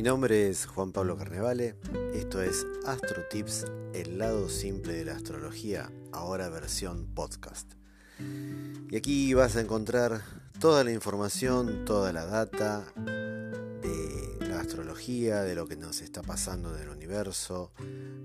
Mi 0.00 0.04
nombre 0.04 0.48
es 0.48 0.64
Juan 0.64 0.92
Pablo 0.92 1.18
Carnevale, 1.18 1.76
esto 2.14 2.40
es 2.40 2.66
Astro 2.86 3.22
Tips, 3.28 3.66
el 3.92 4.16
lado 4.16 4.48
simple 4.48 4.94
de 4.94 5.04
la 5.04 5.12
astrología, 5.12 5.92
ahora 6.10 6.48
versión 6.48 7.06
podcast. 7.14 7.74
Y 8.88 8.96
aquí 8.96 9.34
vas 9.34 9.56
a 9.56 9.60
encontrar 9.60 10.22
toda 10.58 10.84
la 10.84 10.92
información, 10.92 11.84
toda 11.84 12.14
la 12.14 12.24
data 12.24 12.86
de 12.96 14.38
la 14.48 14.60
astrología, 14.60 15.42
de 15.42 15.54
lo 15.54 15.68
que 15.68 15.76
nos 15.76 16.00
está 16.00 16.22
pasando 16.22 16.74
en 16.74 16.80
el 16.84 16.88
universo, 16.88 17.70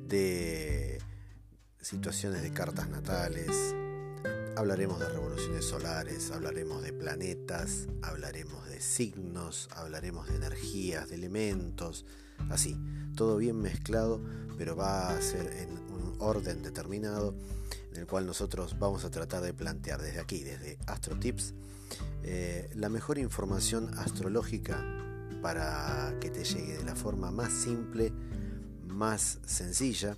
de 0.07 0.99
situaciones 1.81 2.41
de 2.41 2.53
cartas 2.53 2.87
natales, 2.87 3.75
Hablaremos 4.57 5.01
de 5.01 5.09
revoluciones 5.09 5.65
solares, 5.65 6.31
hablaremos 6.31 6.81
de 6.81 6.93
planetas, 6.93 7.89
hablaremos 8.01 8.65
de 8.69 8.79
signos, 8.79 9.67
hablaremos 9.75 10.29
de 10.29 10.35
energías, 10.37 11.09
de 11.09 11.15
elementos, 11.15 12.05
así, 12.49 12.77
todo 13.17 13.35
bien 13.35 13.61
mezclado, 13.61 14.21
pero 14.57 14.77
va 14.77 15.09
a 15.09 15.21
ser 15.21 15.51
en 15.57 15.71
un 15.71 16.15
orden 16.19 16.63
determinado 16.63 17.35
en 17.91 17.99
el 17.99 18.07
cual 18.07 18.25
nosotros 18.25 18.77
vamos 18.79 19.03
a 19.03 19.11
tratar 19.11 19.43
de 19.43 19.53
plantear 19.53 20.01
desde 20.01 20.21
aquí, 20.21 20.43
desde 20.43 20.77
AstroTips, 20.87 21.53
eh, 22.23 22.69
la 22.75 22.87
mejor 22.87 23.17
información 23.17 23.91
astrológica 23.97 24.81
para 25.41 26.15
que 26.21 26.29
te 26.29 26.45
llegue 26.45 26.77
de 26.77 26.83
la 26.85 26.95
forma 26.95 27.29
más 27.29 27.51
simple, 27.51 28.13
más 28.87 29.39
sencilla 29.45 30.17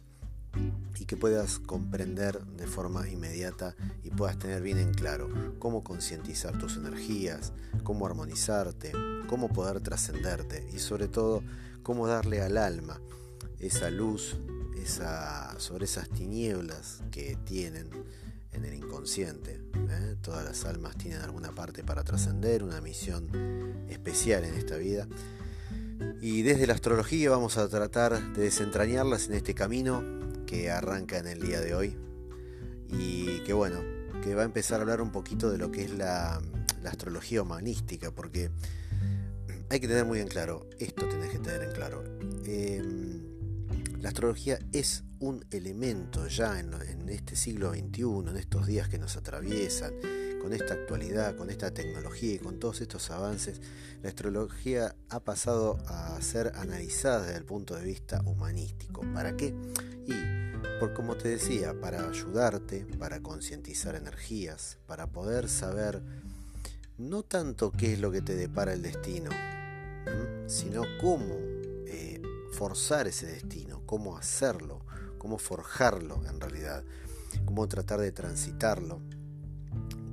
que 1.08 1.18
puedas 1.18 1.60
comprender 1.60 2.44
de 2.46 2.68
forma 2.68 3.08
inmediata 3.08 3.76
y 4.04 4.12
puedas 4.12 4.38
tener 4.38 4.62
bien 4.62 4.78
en 4.78 4.94
claro 4.94 5.30
cómo 5.58 5.84
concientizar 5.84 6.58
tus 6.58 6.76
energías, 6.78 7.54
cómo 7.84 8.05
armonizarte, 8.05 8.91
cómo 9.27 9.49
poder 9.49 9.80
trascenderte 9.82 10.68
y 10.74 10.80
sobre 10.80 11.08
todo 11.08 11.41
cómo 11.82 12.08
darle 12.08 12.41
al 12.41 12.58
alma 12.58 12.99
esa 13.60 13.90
luz 13.90 14.38
sobre 15.58 15.86
esas 15.86 16.10
tinieblas 16.10 17.02
que 17.12 17.38
tienen 17.44 17.90
en 18.54 18.64
el 18.64 18.74
inconsciente. 18.74 19.60
¿eh? 19.90 20.16
Todas 20.21 20.46
las 20.46 20.64
almas 20.66 20.98
tienen 20.98 21.21
alguna 21.21 21.54
parte 21.54 21.84
para 21.84 22.04
trascender, 22.04 22.64
una 22.64 22.80
misión 22.80 23.30
especial 23.90 24.46
en 24.46 24.54
esta 24.54 24.77
vida. 24.77 25.08
Y 26.21 26.44
desde 26.44 26.68
la 26.68 26.74
astrología 26.74 27.30
vamos 27.32 27.58
a 27.58 27.68
tratar 27.68 28.34
de 28.34 28.44
desentrañarlas 28.44 29.27
en 29.27 29.34
este 29.34 29.54
camino 29.54 30.16
que 30.48 30.71
arranca 30.71 31.20
en 31.20 31.27
el 31.27 31.40
día 31.40 31.62
de 31.62 31.76
hoy. 31.76 31.95
Y 32.90 33.41
que 33.41 33.53
bueno, 33.53 33.81
que 34.23 34.34
va 34.34 34.41
a 34.41 34.45
empezar 34.45 34.79
a 34.79 34.81
hablar 34.81 35.01
un 35.01 35.12
poquito 35.12 35.51
de 35.51 35.59
lo 35.59 35.71
que 35.71 35.84
es 35.84 35.91
la, 35.91 36.41
astrología 36.85 37.41
humanística, 37.41 38.12
porque 38.12 38.49
hay 39.70 39.79
que 39.81 39.87
tener 39.90 40.05
muy 40.05 40.20
en 40.20 40.29
claro, 40.29 40.65
esto 40.79 41.05
tenés 41.07 41.31
que 41.31 41.40
tener 41.40 41.63
en 41.63 41.71
claro, 41.73 42.01
em, 42.45 43.21
la 43.99 44.07
astrología 44.07 44.57
es 44.71 45.03
un 45.20 45.45
elemento 45.51 46.27
ya 46.27 46.59
en, 46.62 46.73
en 46.73 47.09
este 47.09 47.35
siglo 47.35 47.71
XXI, 47.71 48.29
en 48.29 48.37
estos 48.37 48.68
días 48.68 48.87
que 48.87 48.98
nos 48.98 49.18
atraviesan, 49.18 49.91
con 50.48 50.53
esta 50.53 50.76
actualidad, 50.76 51.35
con 51.35 51.49
esta 51.49 51.71
tecnología 51.71 52.35
y 52.35 52.40
con 52.40 52.57
todos 52.57 52.79
estos 52.79 53.12
avances, 53.12 53.59
la 54.01 54.07
astrología 54.07 54.95
ha 55.09 55.20
pasado 55.20 55.77
a 55.87 56.17
ser 56.21 56.53
analizada 56.55 57.26
desde 57.26 57.40
el 57.40 57.43
punto 57.43 57.76
de 57.76 57.84
vista 57.84 58.21
humanístico. 58.26 59.01
¿Para 59.13 59.35
qué? 59.35 59.53
Y 60.05 60.13
por 60.79 60.93
como 60.93 61.18
te 61.18 61.27
decía, 61.27 61.77
para 61.81 62.07
ayudarte, 62.07 62.85
para 62.98 63.20
concientizar 63.20 63.95
energías, 63.95 64.78
para 64.88 65.07
poder 65.07 65.50
saber 65.50 66.01
no 66.97 67.23
tanto 67.23 67.73
qué 67.73 67.91
es 67.91 68.00
lo 68.00 68.09
que 68.09 68.22
te 68.22 68.38
depara 68.38 68.72
el 68.72 68.81
destino, 68.81 69.31
sino 70.45 70.84
cómo 71.02 71.36
eh, 71.88 72.22
forzar 72.53 73.06
ese 73.09 73.25
destino, 73.25 73.81
cómo 73.86 74.16
hacerlo, 74.16 74.80
cómo 75.18 75.40
forjarlo 75.40 76.22
en 76.30 76.40
realidad, 76.40 76.86
cómo 77.44 77.68
tratar 77.68 78.00
de 78.00 78.13
transitarlo 78.13 79.02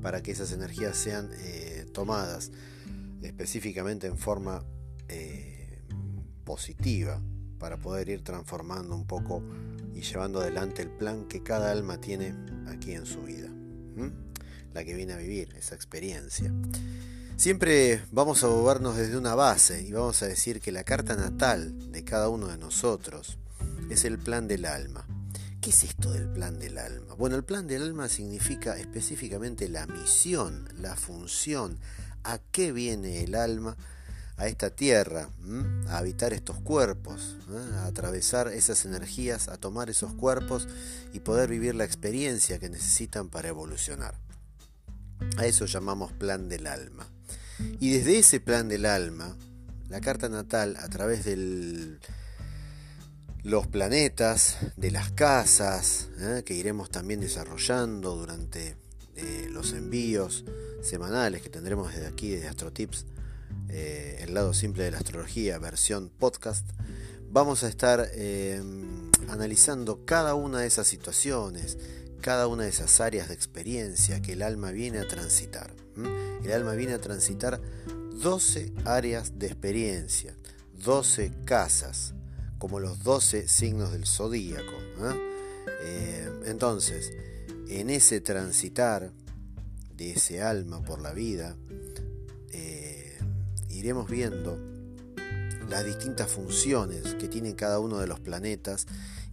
para 0.05 0.23
que 0.23 0.33
esas 0.33 0.53
energías 0.53 0.99
sean 0.99 1.31
eh, 1.39 1.87
tomadas 1.95 2.51
específicamente 3.23 4.07
en 4.07 4.19
forma 4.19 4.63
eh, 5.09 5.83
positiva, 6.45 7.23
para 7.59 7.79
poder 7.79 8.11
ir 8.11 8.23
transformando 8.23 8.95
un 8.95 9.07
poco 9.07 9.43
y 9.95 10.03
llevando 10.03 10.43
adelante 10.43 10.83
el 10.83 10.91
plan 10.91 11.25
que 11.25 11.43
cada 11.43 11.71
alma 11.71 12.03
tiene 12.03 12.35
aquí 12.69 12.93
en 12.93 13.07
su 13.07 13.23
vida, 13.23 13.49
la 14.75 14.85
que 14.85 14.93
viene 14.93 15.15
a 15.15 15.17
vivir 15.17 15.55
esa 15.57 15.75
experiencia. 15.75 16.53
Siempre 17.39 18.03
vamos 18.13 18.45
a 18.45 18.49
movernos 18.49 18.99
desde 18.99 19.17
una 19.17 19.35
base 19.35 19.81
y 19.81 19.93
vamos 19.93 20.23
a 20.23 20.27
decir 20.27 20.61
que 20.61 20.71
la 20.71 20.85
carta 20.85 21.17
natal 21.17 21.91
de 21.91 22.05
cada 22.05 22.29
uno 22.29 22.49
de 22.49 22.59
nosotros 22.59 23.39
es 23.89 24.05
el 24.05 24.19
plan 24.19 24.49
del 24.49 24.67
alma. 24.67 25.07
¿Qué 25.65 25.71
es 25.71 25.83
esto 25.83 26.13
del 26.13 26.29
plan 26.29 26.59
del 26.59 26.77
alma? 26.77 27.15
Bueno, 27.15 27.37
el 27.37 27.43
plan 27.43 27.67
del 27.67 27.85
alma 27.85 28.11
significa 28.11 28.77
específicamente 28.77 29.67
la 29.71 29.87
misión, 29.87 30.69
la 30.79 30.95
función, 30.95 31.79
a 32.23 32.39
qué 32.53 32.71
viene 32.71 33.25
el 33.25 33.35
alma 33.35 33.75
a 34.37 34.47
esta 34.47 34.69
tierra, 34.69 35.31
a 35.89 35.97
habitar 35.97 36.35
estos 36.35 36.61
cuerpos, 36.61 37.39
a 37.77 37.87
atravesar 37.87 38.49
esas 38.49 38.85
energías, 38.85 39.49
a 39.49 39.57
tomar 39.57 39.89
esos 39.89 40.13
cuerpos 40.13 40.69
y 41.15 41.21
poder 41.21 41.49
vivir 41.49 41.75
la 41.75 41.85
experiencia 41.85 42.59
que 42.59 42.69
necesitan 42.69 43.31
para 43.31 43.49
evolucionar. 43.49 44.21
A 45.39 45.47
eso 45.47 45.65
llamamos 45.65 46.13
plan 46.13 46.51
del 46.51 46.67
alma. 46.67 47.09
Y 47.81 47.91
desde 47.91 48.19
ese 48.19 48.39
plan 48.39 48.69
del 48.69 48.85
alma, 48.85 49.35
la 49.89 50.03
carta 50.03 50.29
natal, 50.29 50.77
a 50.79 50.89
través 50.91 51.25
de 51.25 51.99
los 53.45 53.67
planetas, 53.67 54.57
de 54.77 54.91
las 54.91 55.13
casas, 55.13 56.09
que 56.47 56.55
iremos 56.55 56.91
también 56.91 57.21
desarrollando 57.21 58.17
durante 58.17 58.77
eh, 59.17 59.49
los 59.51 59.75
envíos 59.75 60.47
semanales 60.83 61.43
que 61.43 61.51
tendremos 61.51 61.93
desde 61.93 62.07
aquí, 62.07 62.31
desde 62.31 62.49
AstroTips, 62.49 63.05
eh, 63.69 64.19
el 64.23 64.33
lado 64.33 64.55
simple 64.55 64.85
de 64.85 64.93
la 64.93 64.97
astrología, 64.97 65.59
versión 65.59 66.09
podcast, 66.09 66.67
vamos 67.31 67.65
a 67.65 67.69
estar 67.69 68.09
eh, 68.15 68.63
analizando 69.29 70.07
cada 70.07 70.35
una 70.35 70.61
de 70.61 70.67
esas 70.67 70.87
situaciones, 70.87 71.77
cada 72.23 72.47
una 72.47 72.63
de 72.63 72.71
esas 72.71 72.99
áreas 73.03 73.29
de 73.29 73.35
experiencia 73.35 74.23
que 74.23 74.33
el 74.33 74.43
alma 74.43 74.71
viene 74.71 75.01
a 75.01 75.07
transitar. 75.07 75.71
El 76.43 76.51
alma 76.51 76.73
viene 76.73 76.95
a 76.95 77.01
transitar 77.01 77.61
12 78.15 78.73
áreas 78.87 79.39
de 79.39 79.49
experiencia, 79.49 80.35
12 80.83 81.31
casas, 81.45 82.15
como 82.59 82.81
los 82.81 83.03
12 83.03 83.49
signos 83.49 83.93
del 83.93 84.07
zodíaco. 84.07 84.73
Eh, 85.83 86.31
entonces, 86.47 87.13
en 87.69 87.91
ese 87.91 88.21
transitar 88.21 89.13
de 89.97 90.13
ese 90.13 90.43
alma 90.43 90.83
por 90.83 91.01
la 91.01 91.13
vida, 91.13 91.57
iremos 93.85 94.09
viendo 94.09 94.59
las 95.69 95.85
distintas 95.85 96.31
funciones 96.31 97.15
que 97.17 97.29
tiene 97.29 97.55
cada 97.55 97.81
uno 97.81 97.99
de 97.99 98.07
los 98.07 98.21
planetas, 98.21 98.87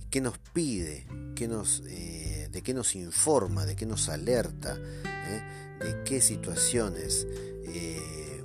qué 0.09 0.20
nos 0.20 0.38
pide, 0.40 1.06
qué 1.36 1.48
nos, 1.48 1.84
eh, 1.88 2.50
de 2.52 2.62
qué 2.62 2.74
nos 2.74 2.96
informa, 2.96 3.66
de 3.66 3.76
qué 3.76 3.86
nos 3.86 4.09
alerta, 4.09 4.78
¿eh? 4.78 5.42
de 5.80 6.03
qué 6.03 6.20
situaciones 6.20 7.28
eh, 7.64 8.44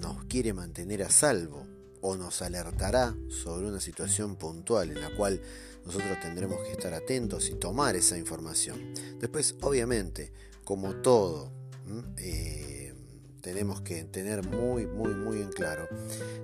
nos 0.00 0.24
quiere 0.24 0.52
mantener 0.52 1.02
a 1.02 1.10
salvo 1.10 1.66
o 2.00 2.16
nos 2.16 2.42
alertará 2.42 3.14
sobre 3.28 3.68
una 3.68 3.80
situación 3.80 4.36
puntual 4.36 4.90
en 4.90 5.00
la 5.00 5.14
cual 5.16 5.40
nosotros 5.84 6.20
tendremos 6.20 6.58
que 6.64 6.72
estar 6.72 6.92
atentos 6.92 7.48
y 7.48 7.54
tomar 7.54 7.96
esa 7.96 8.18
información. 8.18 8.94
Después, 9.20 9.56
obviamente, 9.62 10.32
como 10.64 10.96
todo, 10.96 11.50
tenemos 13.40 13.80
que 13.80 14.04
tener 14.04 14.46
muy, 14.46 14.86
muy, 14.86 15.14
muy 15.14 15.40
en 15.40 15.50
claro 15.50 15.88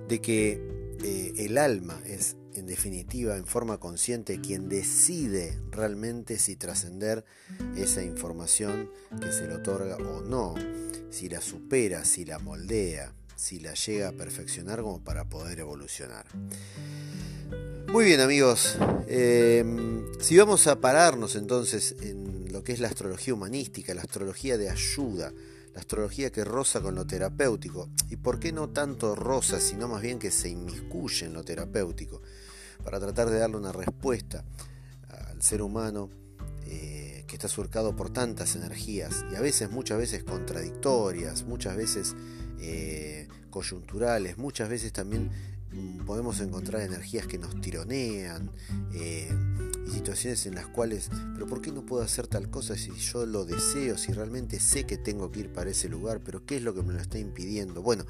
de 0.07 0.19
que 0.19 0.59
eh, 1.03 1.33
el 1.37 1.57
alma 1.57 2.01
es 2.05 2.35
en 2.55 2.65
definitiva 2.65 3.37
en 3.37 3.45
forma 3.45 3.79
consciente 3.79 4.39
quien 4.39 4.69
decide 4.69 5.59
realmente 5.69 6.39
si 6.39 6.55
trascender 6.55 7.25
esa 7.75 8.01
información 8.01 8.89
que 9.21 9.31
se 9.31 9.47
le 9.47 9.55
otorga 9.55 9.97
o 9.97 10.21
no, 10.21 10.55
si 11.11 11.29
la 11.29 11.41
supera, 11.41 12.05
si 12.05 12.25
la 12.25 12.39
moldea, 12.39 13.13
si 13.35 13.59
la 13.59 13.73
llega 13.73 14.09
a 14.09 14.11
perfeccionar 14.11 14.81
como 14.81 15.03
para 15.03 15.25
poder 15.25 15.59
evolucionar. 15.59 16.25
Muy 17.91 18.05
bien 18.05 18.19
amigos, 18.19 18.77
em, 19.07 20.03
si 20.19 20.37
vamos 20.37 20.67
a 20.67 20.81
pararnos 20.81 21.35
entonces 21.35 21.95
en 22.01 22.51
lo 22.51 22.63
que 22.63 22.73
es 22.73 22.79
la 22.79 22.87
astrología 22.87 23.33
humanística, 23.33 23.93
la 23.93 24.01
astrología 24.01 24.57
de 24.57 24.69
ayuda, 24.69 25.31
la 25.73 25.79
astrología 25.81 26.31
que 26.31 26.43
roza 26.43 26.81
con 26.81 26.95
lo 26.95 27.05
terapéutico. 27.05 27.89
¿Y 28.09 28.15
por 28.15 28.39
qué 28.39 28.51
no 28.51 28.69
tanto 28.69 29.13
rosa, 29.13 29.59
sino 29.59 29.87
más 29.87 30.01
bien 30.01 30.19
que 30.19 30.31
se 30.31 30.49
inmiscuye 30.49 31.25
en 31.25 31.33
lo 31.33 31.43
terapéutico? 31.43 32.21
Para 32.83 32.99
tratar 32.99 33.29
de 33.29 33.39
darle 33.39 33.57
una 33.57 33.71
respuesta 33.71 34.43
al 35.09 35.41
ser 35.41 35.61
humano 35.61 36.09
eh, 36.65 37.25
que 37.27 37.35
está 37.35 37.47
surcado 37.47 37.95
por 37.95 38.09
tantas 38.09 38.55
energías 38.55 39.25
y 39.31 39.35
a 39.35 39.41
veces, 39.41 39.69
muchas 39.69 39.97
veces 39.97 40.23
contradictorias, 40.23 41.43
muchas 41.43 41.75
veces 41.75 42.15
eh, 42.59 43.27
coyunturales, 43.49 44.37
muchas 44.37 44.69
veces 44.69 44.91
también 44.91 45.29
mm, 45.71 46.05
podemos 46.05 46.39
encontrar 46.39 46.81
energías 46.81 47.27
que 47.27 47.37
nos 47.37 47.59
tironean 47.61 48.51
eh, 48.93 49.29
y 49.87 49.91
situaciones 49.91 50.45
en 50.45 50.55
las 50.55 50.67
cuales, 50.67 51.09
pero 51.33 51.47
¿por 51.47 51.61
qué 51.61 51.71
no 51.71 51.85
puedo 51.85 52.03
hacer 52.03 52.27
tal 52.27 52.49
cosa 52.49 52.75
si 52.75 52.91
yo 52.91 53.25
lo 53.25 53.45
deseo, 53.45 53.97
si 53.97 54.11
realmente 54.13 54.59
sé 54.59 54.85
que 54.85 54.97
tengo 54.97 55.31
que 55.31 55.41
ir 55.41 55.53
para 55.53 55.69
ese 55.69 55.89
lugar, 55.89 56.21
pero 56.23 56.45
qué 56.45 56.57
es 56.57 56.63
lo 56.63 56.73
que 56.73 56.81
me 56.81 56.93
lo 56.93 56.99
está 56.99 57.19
impidiendo? 57.19 57.81
Bueno, 57.81 58.05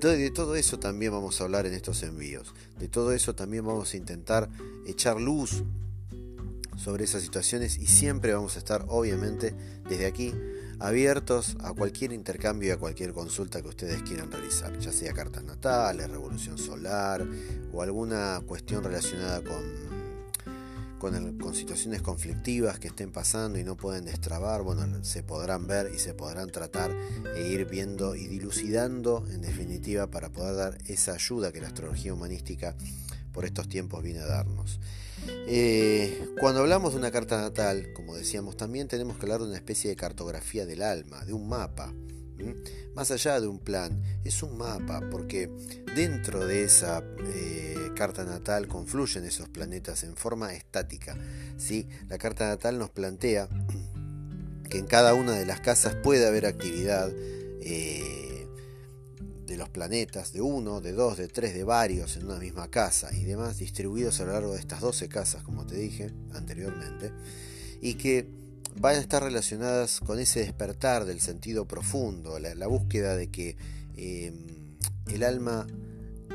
de 0.00 0.30
todo 0.30 0.54
eso 0.56 0.78
también 0.78 1.12
vamos 1.12 1.40
a 1.40 1.44
hablar 1.44 1.66
en 1.66 1.74
estos 1.74 2.02
envíos, 2.02 2.54
de 2.78 2.88
todo 2.88 3.12
eso 3.12 3.34
también 3.34 3.64
vamos 3.64 3.94
a 3.94 3.96
intentar 3.96 4.50
echar 4.86 5.20
luz 5.20 5.62
sobre 6.76 7.04
esas 7.04 7.22
situaciones 7.22 7.78
y 7.78 7.86
siempre 7.86 8.34
vamos 8.34 8.56
a 8.56 8.58
estar 8.58 8.84
obviamente 8.88 9.54
desde 9.88 10.06
aquí 10.06 10.34
abiertos 10.78 11.56
a 11.60 11.72
cualquier 11.72 12.12
intercambio 12.12 12.68
y 12.68 12.72
a 12.72 12.76
cualquier 12.76 13.12
consulta 13.12 13.62
que 13.62 13.68
ustedes 13.68 14.02
quieran 14.02 14.30
realizar, 14.30 14.78
ya 14.78 14.92
sea 14.92 15.12
cartas 15.12 15.44
natales, 15.44 16.10
revolución 16.10 16.58
solar 16.58 17.26
o 17.72 17.82
alguna 17.82 18.40
cuestión 18.46 18.84
relacionada 18.84 19.42
con, 19.42 19.94
con, 21.38 21.54
situaciones 21.54 22.02
conflictivas 22.02 22.78
que 22.78 22.88
estén 22.88 23.12
pasando 23.12 23.58
y 23.58 23.64
no 23.64 23.76
pueden 23.76 24.06
destrabar, 24.06 24.62
bueno, 24.62 25.04
se 25.04 25.22
podrán 25.22 25.66
ver 25.66 25.92
y 25.94 25.98
se 25.98 26.14
podrán 26.14 26.50
tratar 26.50 26.90
e 27.36 27.48
ir 27.48 27.66
viendo 27.66 28.16
y 28.16 28.26
dilucidando 28.26 29.24
en 29.30 29.42
definitiva 29.42 30.06
para 30.06 30.30
poder 30.30 30.56
dar 30.56 30.78
esa 30.86 31.12
ayuda 31.12 31.52
que 31.52 31.60
la 31.60 31.68
astrología 31.68 32.14
humanística 32.14 32.74
por 33.34 33.44
estos 33.44 33.68
tiempos 33.68 34.02
viene 34.02 34.20
a 34.20 34.26
darnos. 34.26 34.80
Eh, 35.46 36.28
cuando 36.38 36.60
hablamos 36.60 36.92
de 36.92 36.98
una 36.98 37.10
carta 37.10 37.40
natal, 37.40 37.92
como 37.92 38.16
decíamos, 38.16 38.56
también 38.56 38.88
tenemos 38.88 39.16
que 39.16 39.22
hablar 39.22 39.40
de 39.40 39.48
una 39.48 39.56
especie 39.56 39.90
de 39.90 39.96
cartografía 39.96 40.64
del 40.64 40.82
alma, 40.82 41.24
de 41.24 41.34
un 41.34 41.48
mapa. 41.48 41.92
Más 42.94 43.10
allá 43.10 43.40
de 43.40 43.46
un 43.46 43.58
plan, 43.58 44.02
es 44.24 44.42
un 44.42 44.56
mapa, 44.56 45.00
porque 45.10 45.50
dentro 45.94 46.46
de 46.46 46.64
esa 46.64 47.02
eh, 47.26 47.90
carta 47.94 48.24
natal 48.24 48.68
confluyen 48.68 49.24
esos 49.24 49.48
planetas 49.48 50.04
en 50.04 50.16
forma 50.16 50.52
estática. 50.52 51.16
¿sí? 51.56 51.88
La 52.08 52.18
carta 52.18 52.48
natal 52.48 52.78
nos 52.78 52.90
plantea 52.90 53.48
que 54.68 54.78
en 54.78 54.86
cada 54.86 55.14
una 55.14 55.32
de 55.32 55.46
las 55.46 55.60
casas 55.60 55.94
puede 55.94 56.26
haber 56.26 56.46
actividad. 56.46 57.10
Eh, 57.60 58.33
de 59.46 59.56
los 59.56 59.68
planetas, 59.68 60.32
de 60.32 60.40
uno, 60.40 60.80
de 60.80 60.92
dos, 60.92 61.18
de 61.18 61.28
tres, 61.28 61.54
de 61.54 61.64
varios 61.64 62.16
en 62.16 62.26
una 62.26 62.38
misma 62.38 62.70
casa 62.70 63.14
y 63.14 63.24
demás 63.24 63.58
distribuidos 63.58 64.20
a 64.20 64.24
lo 64.24 64.32
largo 64.32 64.54
de 64.54 64.60
estas 64.60 64.80
12 64.80 65.08
casas, 65.08 65.42
como 65.42 65.66
te 65.66 65.76
dije 65.76 66.10
anteriormente, 66.32 67.12
y 67.80 67.94
que 67.94 68.26
van 68.76 68.96
a 68.96 69.00
estar 69.00 69.22
relacionadas 69.22 70.00
con 70.00 70.18
ese 70.18 70.40
despertar 70.40 71.04
del 71.04 71.20
sentido 71.20 71.66
profundo, 71.66 72.38
la, 72.38 72.66
búsqueda 72.66 73.16
de 73.16 73.30
que 73.30 73.56
em, 73.96 74.34
el 75.06 75.22
alma 75.22 75.66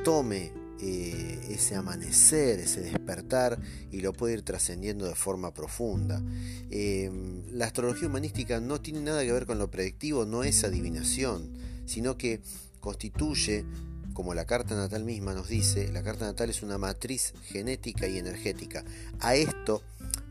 tome 0.03 0.53
eh, 0.81 1.47
ese 1.49 1.75
amanecer, 1.75 2.59
ese 2.59 2.79
despertar 2.79 3.59
y 3.91 3.99
lo 3.99 4.13
puede 4.13 4.35
ir 4.35 4.43
trascendiendo 4.43 5.05
de 5.05 5.15
forma 5.15 5.53
profunda. 5.53 6.23
Em, 6.69 7.43
la 7.51 7.65
astrología 7.65 8.07
humanística 8.07 8.61
no 8.61 8.79
tiene 8.79 9.01
nada 9.01 9.23
que 9.23 9.33
ver 9.33 9.45
con 9.45 9.59
lo 9.59 9.69
predictivo, 9.69 10.25
no 10.25 10.43
es 10.43 10.63
adivinación, 10.63 11.51
sino 11.85 12.17
que 12.17 12.41
constituye, 12.79 13.65
como 14.13 14.33
la 14.33 14.45
carta 14.45 14.75
natal 14.75 15.05
misma 15.05 15.33
nos 15.33 15.47
dice, 15.47 15.91
la 15.91 16.03
carta 16.03 16.25
natal 16.25 16.49
es 16.49 16.61
una 16.63 16.77
matriz 16.77 17.33
genética 17.43 18.07
y 18.07 18.17
energética. 18.17 18.83
A 19.19 19.35
esto 19.35 19.81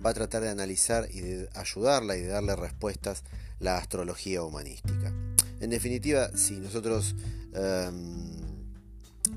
va 0.04 0.10
a 0.10 0.14
tratar 0.14 0.42
de 0.42 0.50
analizar 0.50 1.08
y 1.10 1.20
de 1.20 1.48
ayudarla 1.54 2.16
y 2.16 2.22
de 2.22 2.28
darle 2.28 2.56
respuestas 2.56 3.24
la 3.60 3.78
astrología 3.78 4.42
humanística. 4.42 5.12
En 5.60 5.70
definitiva, 5.70 6.30
si 6.36 6.54
nosotros 6.58 7.16
em, 7.52 8.38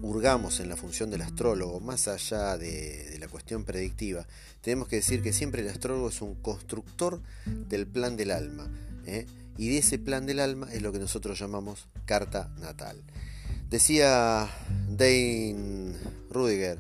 hurgamos 0.02 0.60
en 0.60 0.70
la 0.70 0.76
función 0.76 1.10
del 1.10 1.22
astrólogo, 1.22 1.80
más 1.80 2.08
allá 2.08 2.58
de, 2.58 3.18
la 3.20 3.28
cuestión 3.28 3.64
predictiva, 3.64 4.28
tenemos 4.62 4.88
que 4.88 4.98
decir 4.98 5.22
que 5.22 5.34
siempre 5.34 5.62
el 5.62 5.70
astrólogo 5.70 6.10
es 6.10 6.22
un 6.22 6.36
constructor 6.36 7.22
del 7.46 7.88
plan 7.88 8.18
del 8.18 8.32
alma. 8.32 8.70
¿eh? 9.06 9.26
Y 9.58 9.70
de 9.70 9.78
ese 9.80 10.00
plan 10.00 10.26
del 10.26 10.40
alma 10.40 10.72
es 10.72 10.82
lo 10.82 10.92
que 10.92 11.00
nosotros 11.00 11.40
llamamos 11.40 11.88
carta 12.06 12.54
natal. 12.60 13.04
Decía 13.70 14.50
Dane 14.90 15.94
Rudiger, 16.30 16.80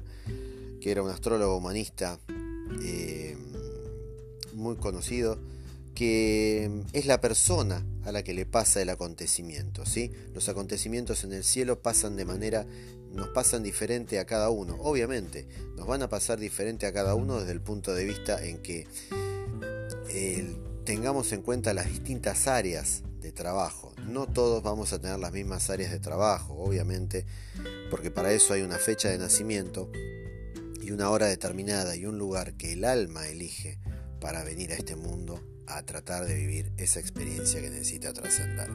que 0.81 0.91
era 0.91 1.03
un 1.03 1.09
astrólogo 1.09 1.55
humanista 1.55 2.19
eh, 2.83 3.37
muy 4.53 4.75
conocido, 4.75 5.39
que 5.95 6.83
es 6.93 7.05
la 7.05 7.21
persona 7.21 7.85
a 8.03 8.11
la 8.11 8.23
que 8.23 8.33
le 8.33 8.45
pasa 8.45 8.81
el 8.81 8.89
acontecimiento. 8.89 9.85
¿sí? 9.85 10.11
Los 10.33 10.49
acontecimientos 10.49 11.23
en 11.23 11.33
el 11.33 11.43
cielo 11.43 11.81
pasan 11.81 12.15
de 12.15 12.25
manera, 12.25 12.65
nos 13.13 13.29
pasan 13.29 13.63
diferente 13.63 14.19
a 14.19 14.25
cada 14.25 14.49
uno. 14.49 14.75
Obviamente, 14.79 15.47
nos 15.75 15.87
van 15.87 16.01
a 16.01 16.09
pasar 16.09 16.39
diferente 16.39 16.85
a 16.87 16.93
cada 16.93 17.15
uno 17.15 17.39
desde 17.39 17.51
el 17.51 17.61
punto 17.61 17.93
de 17.93 18.05
vista 18.05 18.43
en 18.43 18.61
que 18.61 18.87
el 20.09 20.70
tengamos 20.85 21.31
en 21.31 21.41
cuenta 21.41 21.73
las 21.73 21.87
distintas 21.87 22.47
áreas 22.47 23.03
de 23.19 23.31
trabajo. 23.31 23.93
No 24.07 24.27
todos 24.27 24.63
vamos 24.63 24.93
a 24.93 24.99
tener 24.99 25.19
las 25.19 25.31
mismas 25.31 25.69
áreas 25.69 25.91
de 25.91 25.99
trabajo, 25.99 26.55
obviamente, 26.55 27.25
porque 27.89 28.11
para 28.11 28.31
eso 28.33 28.53
hay 28.53 28.61
una 28.61 28.77
fecha 28.77 29.09
de 29.09 29.17
nacimiento 29.17 29.91
y 30.81 30.91
una 30.91 31.09
hora 31.09 31.27
determinada 31.27 31.95
y 31.95 32.05
un 32.05 32.17
lugar 32.17 32.57
que 32.57 32.73
el 32.73 32.83
alma 32.83 33.27
elige 33.27 33.79
para 34.19 34.43
venir 34.43 34.71
a 34.71 34.75
este 34.75 34.95
mundo 34.95 35.41
a 35.67 35.83
tratar 35.83 36.25
de 36.25 36.35
vivir 36.35 36.71
esa 36.77 36.99
experiencia 36.99 37.61
que 37.61 37.69
necesita 37.69 38.11
trascender. 38.11 38.69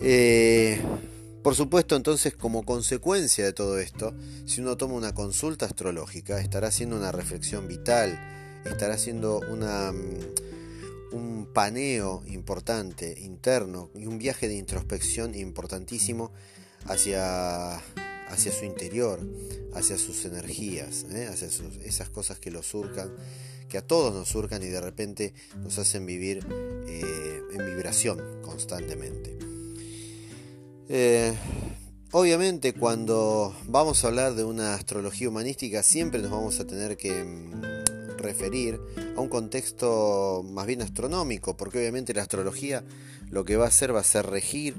Eh, 0.00 0.80
por 1.42 1.54
supuesto, 1.54 1.94
entonces, 1.94 2.34
como 2.34 2.64
consecuencia 2.64 3.44
de 3.44 3.52
todo 3.52 3.78
esto, 3.78 4.14
si 4.46 4.60
uno 4.60 4.76
toma 4.76 4.94
una 4.94 5.14
consulta 5.14 5.66
astrológica, 5.66 6.40
estará 6.40 6.68
haciendo 6.68 6.96
una 6.96 7.12
reflexión 7.12 7.68
vital, 7.68 8.18
estará 8.64 8.94
haciendo 8.94 9.40
una 9.48 9.92
mm, 9.92 10.55
un 11.12 11.46
paneo 11.52 12.22
importante 12.26 13.14
interno 13.20 13.90
y 13.94 14.06
un 14.06 14.18
viaje 14.18 14.48
de 14.48 14.56
introspección 14.56 15.34
importantísimo 15.34 16.32
hacia, 16.86 17.76
hacia 18.28 18.52
su 18.52 18.64
interior, 18.64 19.20
hacia 19.74 19.98
sus 19.98 20.24
energías, 20.24 21.06
¿eh? 21.10 21.28
hacia 21.30 21.48
esas 21.84 22.08
cosas 22.10 22.38
que 22.38 22.50
lo 22.50 22.62
surcan, 22.62 23.10
que 23.68 23.78
a 23.78 23.86
todos 23.86 24.14
nos 24.14 24.28
surcan 24.28 24.62
y 24.62 24.66
de 24.66 24.80
repente 24.80 25.34
nos 25.62 25.78
hacen 25.78 26.06
vivir 26.06 26.46
eh, 26.86 27.42
en 27.52 27.66
vibración 27.66 28.42
constantemente. 28.42 29.36
Eh, 30.88 31.34
obviamente 32.12 32.72
cuando 32.72 33.54
vamos 33.66 34.04
a 34.04 34.08
hablar 34.08 34.34
de 34.34 34.44
una 34.44 34.74
astrología 34.74 35.28
humanística 35.28 35.82
siempre 35.82 36.22
nos 36.22 36.30
vamos 36.30 36.60
a 36.60 36.66
tener 36.66 36.96
que 36.96 37.24
mm, 37.24 37.75
referir 38.26 38.80
a 39.16 39.20
un 39.20 39.28
contexto 39.28 40.44
más 40.44 40.66
bien 40.66 40.82
astronómico, 40.82 41.56
porque 41.56 41.78
obviamente 41.78 42.14
la 42.14 42.22
astrología 42.22 42.84
lo 43.30 43.44
que 43.44 43.56
va 43.56 43.64
a 43.64 43.68
hacer 43.68 43.94
va 43.94 44.00
a 44.00 44.04
ser 44.04 44.26
regir 44.26 44.76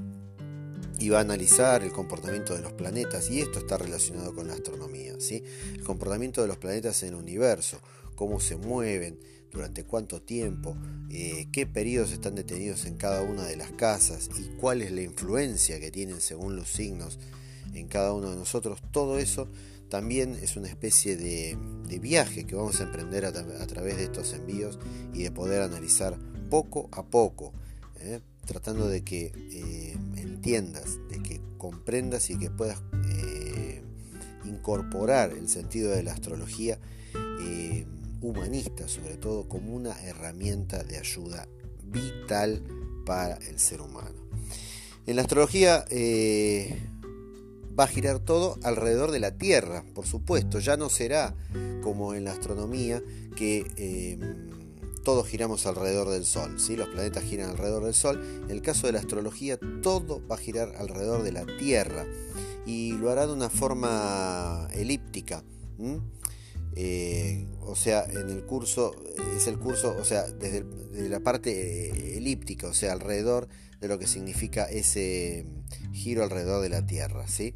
y 0.98 1.08
va 1.10 1.18
a 1.18 1.22
analizar 1.22 1.82
el 1.82 1.92
comportamiento 1.92 2.54
de 2.54 2.62
los 2.62 2.72
planetas, 2.72 3.30
y 3.30 3.40
esto 3.40 3.58
está 3.58 3.78
relacionado 3.78 4.34
con 4.34 4.48
la 4.48 4.54
astronomía, 4.54 5.14
¿sí? 5.18 5.42
el 5.74 5.84
comportamiento 5.84 6.42
de 6.42 6.48
los 6.48 6.58
planetas 6.58 7.02
en 7.02 7.10
el 7.10 7.14
universo, 7.14 7.78
cómo 8.16 8.40
se 8.40 8.56
mueven, 8.56 9.18
durante 9.52 9.84
cuánto 9.84 10.20
tiempo, 10.20 10.76
eh, 11.10 11.48
qué 11.52 11.66
periodos 11.66 12.12
están 12.12 12.34
detenidos 12.34 12.84
en 12.84 12.96
cada 12.96 13.22
una 13.22 13.44
de 13.44 13.56
las 13.56 13.72
casas 13.72 14.28
y 14.38 14.48
cuál 14.56 14.82
es 14.82 14.92
la 14.92 15.02
influencia 15.02 15.80
que 15.80 15.90
tienen 15.90 16.20
según 16.20 16.56
los 16.56 16.68
signos 16.68 17.18
en 17.74 17.88
cada 17.88 18.12
uno 18.12 18.30
de 18.30 18.36
nosotros, 18.36 18.80
todo 18.92 19.18
eso 19.18 19.48
también 19.88 20.38
es 20.42 20.56
una 20.56 20.68
especie 20.68 21.16
de, 21.16 21.56
viaje 22.00 22.44
que 22.44 22.54
vamos 22.54 22.80
a 22.80 22.84
emprender 22.84 23.24
a, 23.24 23.32
través 23.32 23.96
de 23.96 24.04
estos 24.04 24.32
envíos 24.32 24.78
y 25.12 25.24
de 25.24 25.30
poder 25.30 25.62
analizar 25.62 26.16
poco 26.48 26.88
a 26.92 27.02
poco, 27.02 27.52
¿eh? 28.00 28.20
tratando 28.46 28.88
de 28.88 29.02
que 29.02 29.32
eh, 29.34 29.96
entiendas, 30.16 30.98
de 31.10 31.20
que 31.22 31.40
comprendas 31.56 32.30
y 32.30 32.38
que 32.38 32.50
puedas 32.50 32.80
eh, 33.10 33.82
incorporar 34.44 35.32
el 35.32 35.48
sentido 35.48 35.90
de 35.90 36.02
la 36.02 36.12
astrología 36.12 36.78
humanista, 38.20 38.88
sobre 38.88 39.16
todo 39.16 39.48
como 39.48 39.74
una 39.74 39.92
herramienta 40.02 40.82
de 40.82 40.98
ayuda 40.98 41.46
vital 41.84 42.62
para 43.06 43.36
el 43.36 43.58
ser 43.60 43.80
humano. 43.80 44.16
En 45.06 45.16
la 45.16 45.22
astrología 45.22 45.84
va 47.78 47.84
a 47.84 47.88
girar 47.88 48.18
todo 48.18 48.58
alrededor 48.62 49.10
de 49.10 49.20
la 49.20 49.32
Tierra, 49.32 49.84
por 49.94 50.06
supuesto, 50.06 50.58
ya 50.58 50.76
no 50.76 50.88
será 50.88 51.34
como 51.82 52.14
en 52.14 52.24
la 52.24 52.32
astronomía 52.32 53.02
que 53.36 53.66
em, 53.76 54.48
todos 55.04 55.26
giramos 55.28 55.64
alrededor 55.66 56.10
del 56.10 56.24
Sol, 56.24 56.58
¿sí? 56.58 56.76
los 56.76 56.88
planetas 56.88 57.22
giran 57.24 57.50
alrededor 57.50 57.84
del 57.84 57.94
Sol, 57.94 58.20
en 58.44 58.50
el 58.50 58.62
caso 58.62 58.86
de 58.86 58.94
la 58.94 58.98
astrología 58.98 59.58
todo 59.82 60.20
va 60.26 60.34
a 60.34 60.38
girar 60.38 60.74
alrededor 60.76 61.22
de 61.22 61.32
la 61.32 61.46
Tierra 61.58 62.04
y 62.66 62.92
lo 62.92 63.10
hará 63.10 63.26
de 63.26 63.32
una 63.32 63.48
forma 63.48 64.68
elíptica. 64.72 65.44
Eh, 66.74 67.46
o 67.62 67.74
sea, 67.74 68.04
en 68.04 68.28
el 68.28 68.44
curso, 68.44 68.94
es 69.36 69.46
el 69.46 69.58
curso, 69.58 69.96
o 69.98 70.04
sea, 70.04 70.24
desde, 70.28 70.64
la 71.08 71.20
parte 71.20 71.50
eh, 71.88 72.18
elíptica, 72.18 72.68
o 72.68 72.74
sea, 72.74 72.92
alrededor 72.92 73.48
de 73.80 73.88
lo 73.88 73.98
que 73.98 74.06
significa 74.06 74.64
ese 74.64 75.46
giro 75.92 76.22
alrededor 76.22 76.62
de 76.62 76.68
la 76.68 76.86
Tierra. 76.86 77.26
¿sí? 77.28 77.54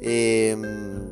Em, 0.00 1.10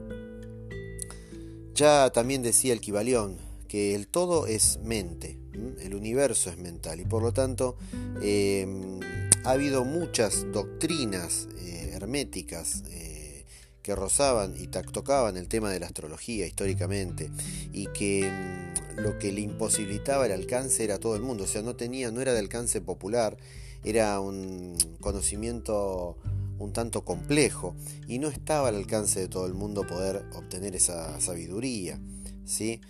Ya 1.75 2.11
también 2.11 2.43
decía 2.43 2.73
el 2.73 2.81
Kibalión 2.81 3.39
que 3.69 3.95
el 3.95 4.09
todo 4.09 4.47
es 4.49 4.81
mente, 4.83 5.39
el 5.81 5.95
universo 5.95 6.51
es 6.51 6.59
mental 6.59 7.01
y 7.01 7.05
por 7.05 7.23
lo 7.23 7.33
tanto 7.33 7.77
em, 8.21 8.99
ha 9.45 9.51
habido 9.53 9.85
muchas 9.85 10.45
doctrinas 10.53 11.47
eh, 11.59 11.91
herméticas 11.95 12.83
eh, 12.91 13.45
que 13.83 13.95
rozaban 13.95 14.55
y 14.59 14.67
tocaban 14.67 15.37
el 15.37 15.47
tema 15.47 15.71
de 15.71 15.79
la 15.79 15.87
astrología 15.87 16.47
históricamente 16.47 17.31
y 17.73 17.87
que 17.89 18.27
em, 18.27 18.75
lo 18.97 19.17
que 19.19 19.31
le 19.31 19.43
imposibilitaba 19.43 20.27
el 20.27 20.33
alcance 20.33 20.83
era 20.83 20.99
todo 20.99 21.15
el 21.15 21.23
mundo, 21.23 21.45
o 21.45 21.47
sea, 21.47 21.63
no 21.63 21.77
tenía, 21.77 22.11
no 22.11 22.21
era 22.21 22.33
de 22.33 22.41
alcance 22.41 22.81
popular, 22.81 23.37
era 23.85 24.21
un 24.21 24.77
conocimiento 25.01 26.17
un 26.59 26.73
tanto 26.73 27.05
complejo 27.05 27.75
y 28.09 28.19
no 28.19 28.29
estaba 28.29 28.69
al 28.69 28.77
alcance 28.77 29.21
de 29.21 29.29
todo 29.29 29.47
el 29.47 29.55
mundo 29.55 29.87
poder 29.87 30.25
obtener 30.35 30.75
esa 30.75 31.21
sabiduría. 31.21 31.99
¿sí? 32.45 32.81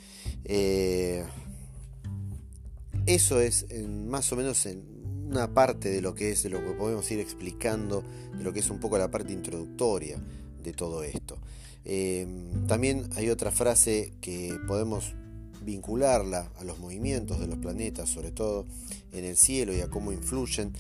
Eh, 0.45 1.25
eso 3.07 3.41
es 3.41 3.67
más 3.89 4.33
o 4.33 4.37
menos 4.37 4.65
en 4.67 4.83
una 5.29 5.53
parte 5.53 5.91
de 5.91 6.01
lo 6.01 6.15
que 6.15 6.31
es, 6.31 6.43
de 6.43 6.51
lo 6.51 6.65
que 6.65 6.73
podemos 6.73 7.11
ir 7.11 7.21
explicando, 7.21 8.03
de 8.37 8.43
lo 8.43 8.53
que 8.53 8.61
es 8.61 8.71
un 8.71 8.81
poco 8.81 8.97
la 8.97 9.11
parte 9.11 9.33
introductoria 9.33 10.19
de 10.63 10.73
todo 10.73 11.03
esto. 11.03 11.39
Eh, 11.85 12.27
también 12.67 13.09
hay 13.17 13.31
otra 13.31 13.51
frase 13.51 14.13
que 14.21 14.59
podemos 14.67 15.15
vincularla 15.63 16.51
a 16.59 16.65
los 16.65 16.79
movimientos 16.79 17.41
de 17.41 17.47
los 17.47 17.59
planetas, 17.59 18.09
sobre 18.09 18.31
todo 18.31 18.67
en 19.13 19.25
el 19.25 19.37
cielo 19.37 19.75
y 19.75 19.81
a 19.81 19.89
cómo 19.89 20.13
influyen, 20.13 20.73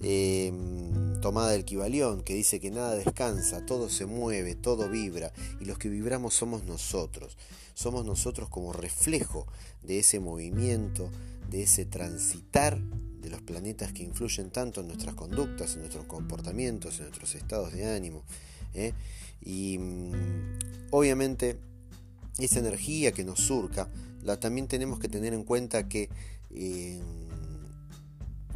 em, 0.00 1.20
tomada 1.20 1.50
del 1.50 1.64
Kibalión, 1.64 2.22
que 2.22 2.34
dice 2.34 2.60
que 2.60 2.70
nada 2.70 2.94
descansa, 2.94 3.64
todo 3.64 3.88
se 3.88 4.06
mueve, 4.06 4.54
todo 4.54 4.88
vibra, 4.88 5.32
y 5.60 5.64
los 5.64 5.78
que 5.78 5.88
vibramos 5.88 6.34
somos 6.34 6.64
nosotros. 6.64 7.36
Somos 7.74 8.04
nosotros 8.04 8.48
como 8.48 8.72
reflejo 8.72 9.46
de 9.82 9.98
ese 9.98 10.20
movimiento, 10.20 11.10
de 11.50 11.62
ese 11.62 11.84
transitar 11.84 12.80
de 13.26 13.30
los 13.30 13.42
planetas 13.42 13.92
que 13.92 14.02
influyen 14.02 14.50
tanto 14.50 14.80
en 14.80 14.88
nuestras 14.88 15.14
conductas, 15.14 15.74
en 15.74 15.80
nuestros 15.80 16.04
comportamientos, 16.06 16.98
en 16.98 17.06
nuestros 17.06 17.34
estados 17.34 17.72
de 17.72 17.94
ánimo. 17.94 18.22
¿eh? 18.74 18.92
Y 19.42 19.78
mm, 19.78 20.12
obviamente 20.90 21.58
esa 22.38 22.60
energía 22.60 23.12
que 23.12 23.24
nos 23.24 23.40
surca 23.40 23.88
también 24.38 24.66
tenemos 24.66 24.98
que 24.98 25.08
tener 25.08 25.32
en 25.32 25.44
cuenta 25.44 25.88
que, 25.88 26.08
eh, 26.50 27.00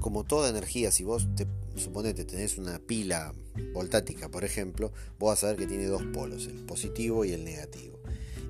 como 0.00 0.24
toda 0.24 0.50
energía, 0.50 0.90
si 0.90 1.04
vos 1.04 1.28
te, 1.36 1.46
suponete 1.76 2.24
tenés 2.24 2.58
una 2.58 2.78
pila 2.78 3.32
voltática, 3.72 4.28
por 4.28 4.44
ejemplo, 4.44 4.92
vos 5.18 5.30
vas 5.30 5.44
a 5.44 5.48
ver 5.48 5.56
que 5.56 5.66
tiene 5.66 5.86
dos 5.86 6.02
polos, 6.12 6.46
el 6.46 6.64
positivo 6.64 7.24
y 7.24 7.32
el 7.32 7.44
negativo. 7.44 7.98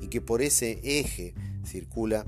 Y 0.00 0.08
que 0.08 0.20
por 0.20 0.42
ese 0.42 0.80
eje 0.82 1.34
circula 1.64 2.24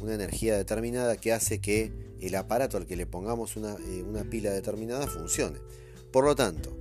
una 0.00 0.14
energía 0.14 0.56
determinada 0.56 1.16
que 1.16 1.32
hace 1.32 1.60
que 1.60 1.92
el 2.20 2.34
aparato 2.34 2.76
al 2.76 2.86
que 2.86 2.96
le 2.96 3.06
pongamos 3.06 3.56
una, 3.56 3.74
eh, 3.74 4.24
pila 4.30 4.50
determinada 4.50 5.06
funcione. 5.06 5.58
Por 6.12 6.24
lo 6.24 6.34
tanto, 6.34 6.76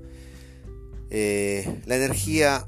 eh, 1.10 1.82
la 1.86 1.96
energía 1.96 2.68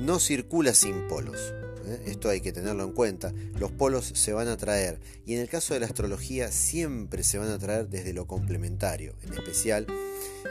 no 0.00 0.18
circula 0.18 0.74
sin 0.74 1.06
polos. 1.08 1.52
¿Eh? 1.86 2.02
esto 2.06 2.28
hay 2.28 2.40
que 2.40 2.52
tenerlo 2.52 2.84
en 2.84 2.92
cuenta, 2.92 3.32
los 3.58 3.72
polos 3.72 4.12
se 4.14 4.32
van 4.32 4.48
a 4.48 4.56
traer. 4.56 5.00
Y 5.26 5.34
en 5.34 5.40
el 5.40 5.48
caso 5.48 5.74
de 5.74 5.80
la 5.80 5.86
astrología 5.86 6.50
siempre 6.50 7.22
se 7.22 7.38
van 7.38 7.48
a 7.48 7.58
traer 7.58 7.88
desde 7.88 8.12
lo 8.12 8.26
complementario, 8.26 9.14
en 9.22 9.32
especial, 9.32 9.86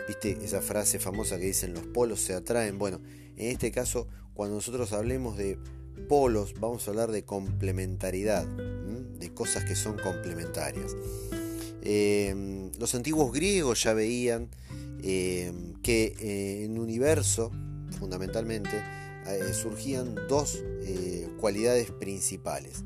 viste 0.07 0.37
esa 0.43 0.61
frase 0.61 0.99
famosa 0.99 1.37
que 1.37 1.45
dicen 1.45 1.73
los 1.73 1.85
polos 1.87 2.21
se 2.21 2.33
atraen, 2.33 2.77
bueno, 2.77 3.01
en 3.37 3.47
este 3.47 3.71
caso 3.71 4.07
cuando 4.33 4.55
nosotros 4.55 4.93
hablemos 4.93 5.37
de 5.37 5.57
polos 6.07 6.53
vamos 6.59 6.87
a 6.87 6.91
hablar 6.91 7.11
de 7.11 7.23
complementariedad, 7.23 8.45
de 8.45 9.33
cosas 9.33 9.63
que 9.65 9.75
son 9.75 9.97
complementarias. 9.97 10.95
Eh, 11.83 12.69
los 12.79 12.93
antiguos 12.95 13.31
griegos 13.31 13.83
ya 13.83 13.93
veían 13.93 14.49
eh, 15.03 15.51
que 15.81 16.63
en 16.63 16.71
un 16.71 16.79
universo, 16.79 17.51
fundamentalmente, 17.97 18.69
eh, 19.27 19.53
surgían 19.53 20.15
dos 20.27 20.63
eh, 20.83 21.27
cualidades 21.39 21.91
principales, 21.91 22.83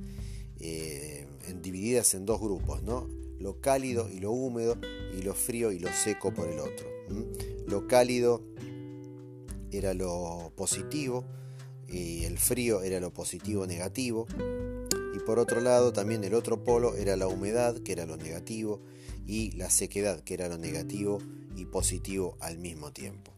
eh, 0.60 1.28
divididas 1.62 2.14
en 2.14 2.26
dos 2.26 2.40
grupos, 2.40 2.82
¿no? 2.84 3.08
lo 3.40 3.60
cálido 3.62 4.10
y 4.10 4.20
lo 4.20 4.32
húmedo 4.32 4.78
y 5.18 5.22
lo 5.22 5.34
frío 5.34 5.72
y 5.72 5.80
lo 5.80 5.90
seco 5.92 6.34
por 6.34 6.50
el 6.50 6.60
otro. 6.60 6.88
Lo 7.68 7.88
cálido 7.88 8.42
era 9.72 9.94
lo 9.94 10.52
positivo 10.56 11.26
y 11.88 12.24
el 12.24 12.38
frío 12.38 12.82
era 12.82 13.00
lo 13.00 13.14
positivo 13.14 13.68
negativo 13.68 14.26
y 15.14 15.20
por 15.20 15.40
otro 15.40 15.62
lado 15.62 15.94
también 15.94 16.24
el 16.24 16.34
otro 16.34 16.64
polo 16.64 16.96
era 16.96 17.16
la 17.16 17.28
humedad 17.28 17.78
que 17.80 17.92
era 17.92 18.06
lo 18.06 18.18
negativo 18.18 18.82
y 19.28 19.52
la 19.52 19.70
sequedad 19.70 20.22
que 20.22 20.34
era 20.34 20.48
lo 20.48 20.58
negativo 20.58 21.20
y 21.56 21.66
positivo 21.66 22.38
al 22.40 22.58
mismo 22.58 22.92
tiempo. 22.92 23.35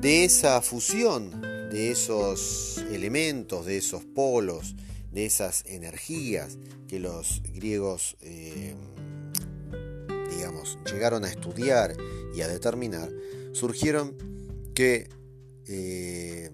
De 0.00 0.24
esa 0.24 0.60
fusión 0.62 1.56
de 1.70 1.90
esos 1.90 2.78
elementos, 2.90 3.66
de 3.66 3.78
esos 3.78 4.04
polos, 4.04 4.76
de 5.12 5.26
esas 5.26 5.64
energías 5.66 6.58
que 6.88 7.00
los 7.00 7.42
griegos, 7.54 8.16
eh, 8.20 8.74
digamos, 10.30 10.78
llegaron 10.84 11.24
a 11.24 11.28
estudiar 11.28 11.96
y 12.34 12.40
a 12.42 12.48
determinar, 12.48 13.10
surgieron 13.52 14.16
que 14.74 15.08
eh, 15.66 16.50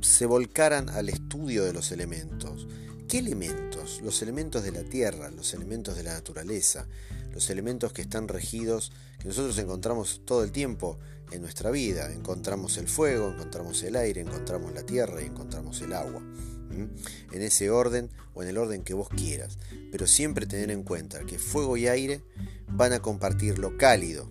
se 0.00 0.26
volcaran 0.26 0.88
al 0.88 1.08
estudio 1.08 1.64
de 1.64 1.72
los 1.72 1.92
elementos. 1.92 2.66
¿Qué 3.08 3.18
elementos? 3.18 4.00
Los 4.02 4.22
elementos 4.22 4.64
de 4.64 4.72
la 4.72 4.82
tierra, 4.82 5.30
los 5.30 5.52
elementos 5.52 5.96
de 5.96 6.04
la 6.04 6.14
naturaleza, 6.14 6.88
los 7.34 7.50
elementos 7.50 7.92
que 7.92 8.02
están 8.02 8.28
regidos, 8.28 8.92
que 9.18 9.26
nosotros 9.28 9.58
encontramos 9.58 10.22
todo 10.24 10.44
el 10.44 10.52
tiempo 10.52 10.98
en 11.32 11.42
nuestra 11.42 11.70
vida. 11.70 12.12
Encontramos 12.12 12.78
el 12.78 12.86
fuego, 12.86 13.30
encontramos 13.30 13.82
el 13.82 13.96
aire, 13.96 14.20
encontramos 14.20 14.72
la 14.72 14.84
tierra 14.84 15.20
y 15.20 15.26
encontramos 15.26 15.80
el 15.82 15.92
agua. 15.92 16.22
En 16.70 17.42
ese 17.42 17.70
orden 17.70 18.10
o 18.34 18.42
en 18.42 18.48
el 18.48 18.58
orden 18.58 18.82
que 18.82 18.94
vos 18.94 19.08
quieras. 19.08 19.58
Pero 19.90 20.06
siempre 20.06 20.46
tener 20.46 20.70
en 20.70 20.82
cuenta 20.82 21.20
que 21.20 21.38
fuego 21.38 21.76
y 21.76 21.88
aire 21.88 22.22
van 22.68 22.92
a 22.92 23.00
compartir 23.00 23.58
lo 23.58 23.76
cálido, 23.76 24.30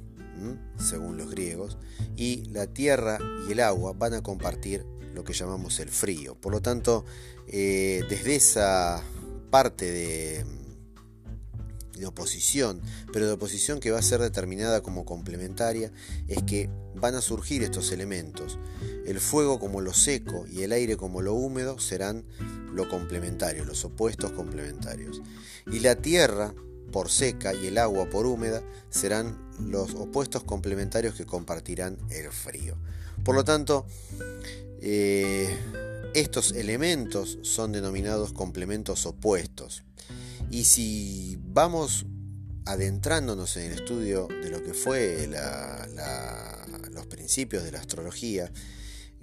según 0.78 1.18
los 1.18 1.30
griegos, 1.30 1.78
y 2.16 2.46
la 2.52 2.68
tierra 2.68 3.20
y 3.48 3.52
el 3.52 3.60
agua 3.60 3.94
van 3.94 4.14
a 4.14 4.24
compartir 4.24 4.86
lo 5.14 5.24
que 5.24 5.34
llamamos 5.34 5.80
el 5.80 5.90
frío. 5.90 6.36
Por 6.36 6.52
lo 6.52 6.62
tanto, 6.62 7.06
eh, 7.48 8.04
desde 8.10 8.36
esa 8.36 9.02
parte 9.50 9.92
de 9.92 10.46
de 11.98 12.06
oposición, 12.06 12.82
pero 13.12 13.28
de 13.28 13.34
oposición 13.34 13.80
que 13.80 13.92
va 13.92 14.00
a 14.00 14.04
ser 14.04 14.20
determinada 14.20 14.82
como 14.82 15.06
complementaria, 15.06 15.92
es 16.28 16.44
que 16.44 16.70
van 16.96 17.16
a 17.16 17.22
surgir 17.22 17.64
estos 17.64 17.92
elementos. 17.92 18.58
El 19.06 19.20
fuego 19.20 19.60
como 19.60 19.82
lo 19.82 19.94
seco 19.94 20.46
y 20.48 20.64
el 20.64 20.72
aire 20.72 20.98
como 20.98 21.22
lo 21.22 21.34
húmedo 21.34 21.80
serán 21.80 22.26
lo 22.74 22.90
complementario, 22.90 23.66
los 23.66 23.86
opuestos 23.86 24.32
complementarios. 24.32 25.22
Y 25.72 25.80
la 25.80 25.96
tierra 25.96 26.54
por 26.92 27.10
seca 27.10 27.54
y 27.54 27.68
el 27.68 27.78
agua 27.78 28.10
por 28.10 28.26
húmeda 28.26 28.64
serán 28.90 29.38
los 29.60 29.96
opuestos 29.96 30.44
complementarios 30.44 31.16
que 31.16 31.26
compartirán 31.26 31.98
el 32.10 32.32
frío. 32.32 32.78
Por 33.24 33.36
lo 33.36 33.44
tanto, 33.44 33.86
eh, 34.82 35.58
estos 36.14 36.52
elementos 36.52 37.40
son 37.42 37.72
denominados 37.72 38.34
complementos 38.34 39.06
opuestos. 39.06 39.84
Y 40.50 40.66
si 40.66 41.40
vamos 41.44 42.06
adentrándonos 42.66 43.58
en 43.58 43.72
el 43.72 43.80
estudio 43.80 44.28
de 44.28 44.50
lo 44.50 44.64
que 44.64 44.74
fue 44.74 45.28
los 46.92 47.06
principios 47.08 47.64
de 47.64 47.72
la 47.72 47.80
astrología, 47.80 48.52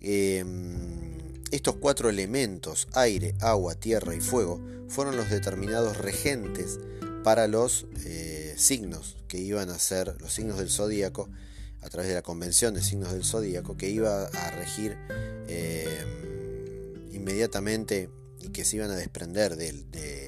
em, 0.00 1.18
estos 1.50 1.76
cuatro 1.76 2.08
elementos, 2.10 2.88
aire, 2.92 3.34
agua, 3.40 3.74
tierra 3.74 4.14
y 4.14 4.20
fuego, 4.20 4.60
fueron 4.88 5.16
los 5.16 5.30
determinados 5.30 5.96
regentes 5.96 6.78
para 7.24 7.46
los 7.48 7.86
eh, 8.04 8.54
signos 8.56 9.16
que 9.28 9.38
iban 9.38 9.70
a 9.70 9.78
ser 9.78 10.16
los 10.20 10.32
signos 10.32 10.58
del 10.58 10.70
zodíaco 10.70 11.28
a 11.82 11.88
través 11.88 12.08
de 12.08 12.14
la 12.14 12.22
convención 12.22 12.74
de 12.74 12.82
signos 12.82 13.12
del 13.12 13.24
zodíaco 13.24 13.76
que 13.76 13.88
iba 13.88 14.26
a 14.26 14.50
regir 14.50 14.96
em, 15.48 17.14
inmediatamente 17.14 18.10
y 18.40 18.48
que 18.48 18.64
se 18.64 18.76
iban 18.76 18.90
a 18.90 18.96
desprender 18.96 19.56
del 19.56 19.90
de 19.90 20.19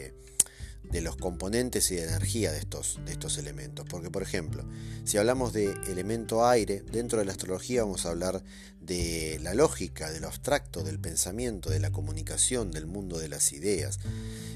de 0.93 1.01
los 1.01 1.17
componentes 1.17 1.91
y 1.91 1.97
de 1.97 2.05
energía 2.05 2.53
de 2.53 2.59
estos, 2.59 3.01
de 3.05 3.13
estos 3.13 3.39
elementos. 3.39 3.87
Porque, 3.89 4.11
por 4.11 4.23
ejemplo, 4.23 4.65
si 5.05 5.17
hablamos 5.17 5.53
de 5.53 5.73
elemento 5.89 6.47
aire, 6.47 6.83
dentro 6.93 7.19
de 7.19 7.25
la 7.25 7.33
astrología 7.33 7.83
vamos 7.83 8.05
a 8.05 8.11
hablar 8.11 8.45
de 8.81 9.41
la 9.43 9.55
lógica, 9.55 10.11
de 10.11 10.21
lo 10.21 10.29
abstracto, 10.29 10.83
del 10.83 10.99
pensamiento, 10.99 11.71
de 11.71 11.81
la 11.81 11.91
comunicación, 11.91 12.71
del 12.71 12.87
mundo 12.87 13.19
de 13.19 13.29
las 13.29 13.53
ideas. 13.53 14.01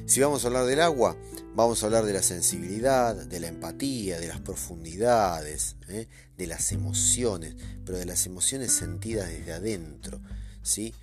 Si 0.05 0.21
vamos 0.21 0.45
a 0.45 0.49
hablar 0.49 0.67
del 0.67 0.83
agua, 0.83 1.17
vamos 1.55 1.83
a 1.83 1.87
hablar 1.87 2.05
de 2.05 2.13
la 2.13 2.23
sensibilidad, 2.23 3.17
de 3.17 3.41
la 3.41 3.49
empatía, 3.49 4.21
de 4.21 4.29
las 4.29 4.41
profundidades, 4.41 5.77
¿eh? 5.89 6.07
de 6.37 6.47
las 6.47 6.71
emociones, 6.73 7.55
pero 7.85 7.99
de 7.99 8.05
las 8.05 8.27
emociones 8.27 8.73
sentidas 8.73 9.29
desde 9.29 9.55
adentro, 9.55 10.21
¿sí? 10.63 10.95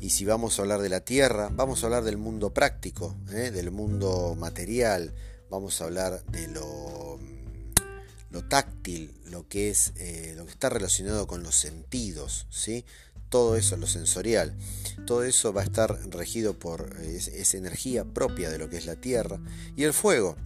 Y 0.00 0.10
si 0.10 0.24
vamos 0.24 0.58
a 0.58 0.62
hablar 0.62 0.80
de 0.80 0.88
la 0.88 1.00
tierra, 1.00 1.50
vamos 1.52 1.82
a 1.82 1.86
hablar 1.86 2.04
del 2.04 2.16
mundo 2.16 2.52
práctico, 2.52 3.16
del 3.26 3.70
mundo 3.70 4.34
material, 4.38 5.14
vamos 5.50 5.80
a 5.80 5.84
hablar 5.84 6.24
de 6.26 6.48
lo, 6.48 7.18
táctil, 8.48 9.12
lo 9.26 9.46
que, 9.48 9.70
es, 9.70 9.92
lo 10.36 10.44
que 10.44 10.50
está 10.50 10.68
relacionado 10.68 11.26
con 11.26 11.42
los 11.42 11.54
sentidos, 11.54 12.46
¿sí? 12.50 12.84
todo 13.32 13.56
eso, 13.56 13.78
lo 13.78 13.86
sensorial, 13.86 14.54
todo 15.06 15.24
eso 15.24 15.54
va 15.54 15.62
a 15.62 15.64
estar 15.64 15.98
regido 16.10 16.58
por 16.58 16.98
esa 17.00 17.56
energía 17.56 18.04
propia 18.04 18.50
de 18.50 18.58
lo 18.58 18.68
que 18.68 18.76
es 18.76 18.84
la 18.84 18.96
tierra 18.96 19.40
y 19.74 19.84
el 19.84 19.94
fuego, 19.94 20.36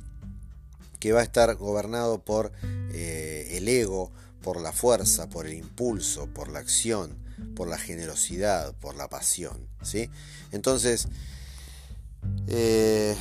que 1.01 1.11
va 1.11 1.21
a 1.21 1.25
estar 1.25 1.57
gobernado 1.57 2.25
por 2.25 2.53
eh, 2.93 3.49
el 3.55 3.67
ego, 3.67 4.13
por 4.41 4.61
la 4.61 4.73
fuerza, 4.73 5.29
por 5.29 5.47
el 5.47 5.55
impulso, 5.55 6.29
por 6.29 6.49
la 6.49 6.61
acción, 6.61 7.17
por 7.55 7.69
la 7.69 7.79
generosidad, 7.79 8.75
por 8.77 8.97
la 8.97 9.09
pasión. 9.09 9.69
¿sí? 9.83 10.09
Entonces, 10.53 11.09
eh, 12.49 13.15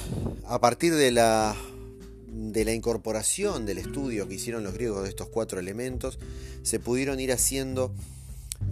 a 0.46 0.60
partir 0.60 0.94
de 0.96 1.12
la, 1.12 1.56
de 2.28 2.66
la 2.66 2.74
incorporación 2.74 3.66
del 3.66 3.78
estudio 3.78 4.28
que 4.28 4.36
hicieron 4.36 4.64
los 4.64 4.74
griegos 4.74 5.04
de 5.04 5.10
estos 5.10 5.30
cuatro 5.30 5.60
elementos, 5.60 6.20
se 6.64 6.80
pudieron 6.80 7.20
ir 7.20 7.32
haciendo 7.32 7.94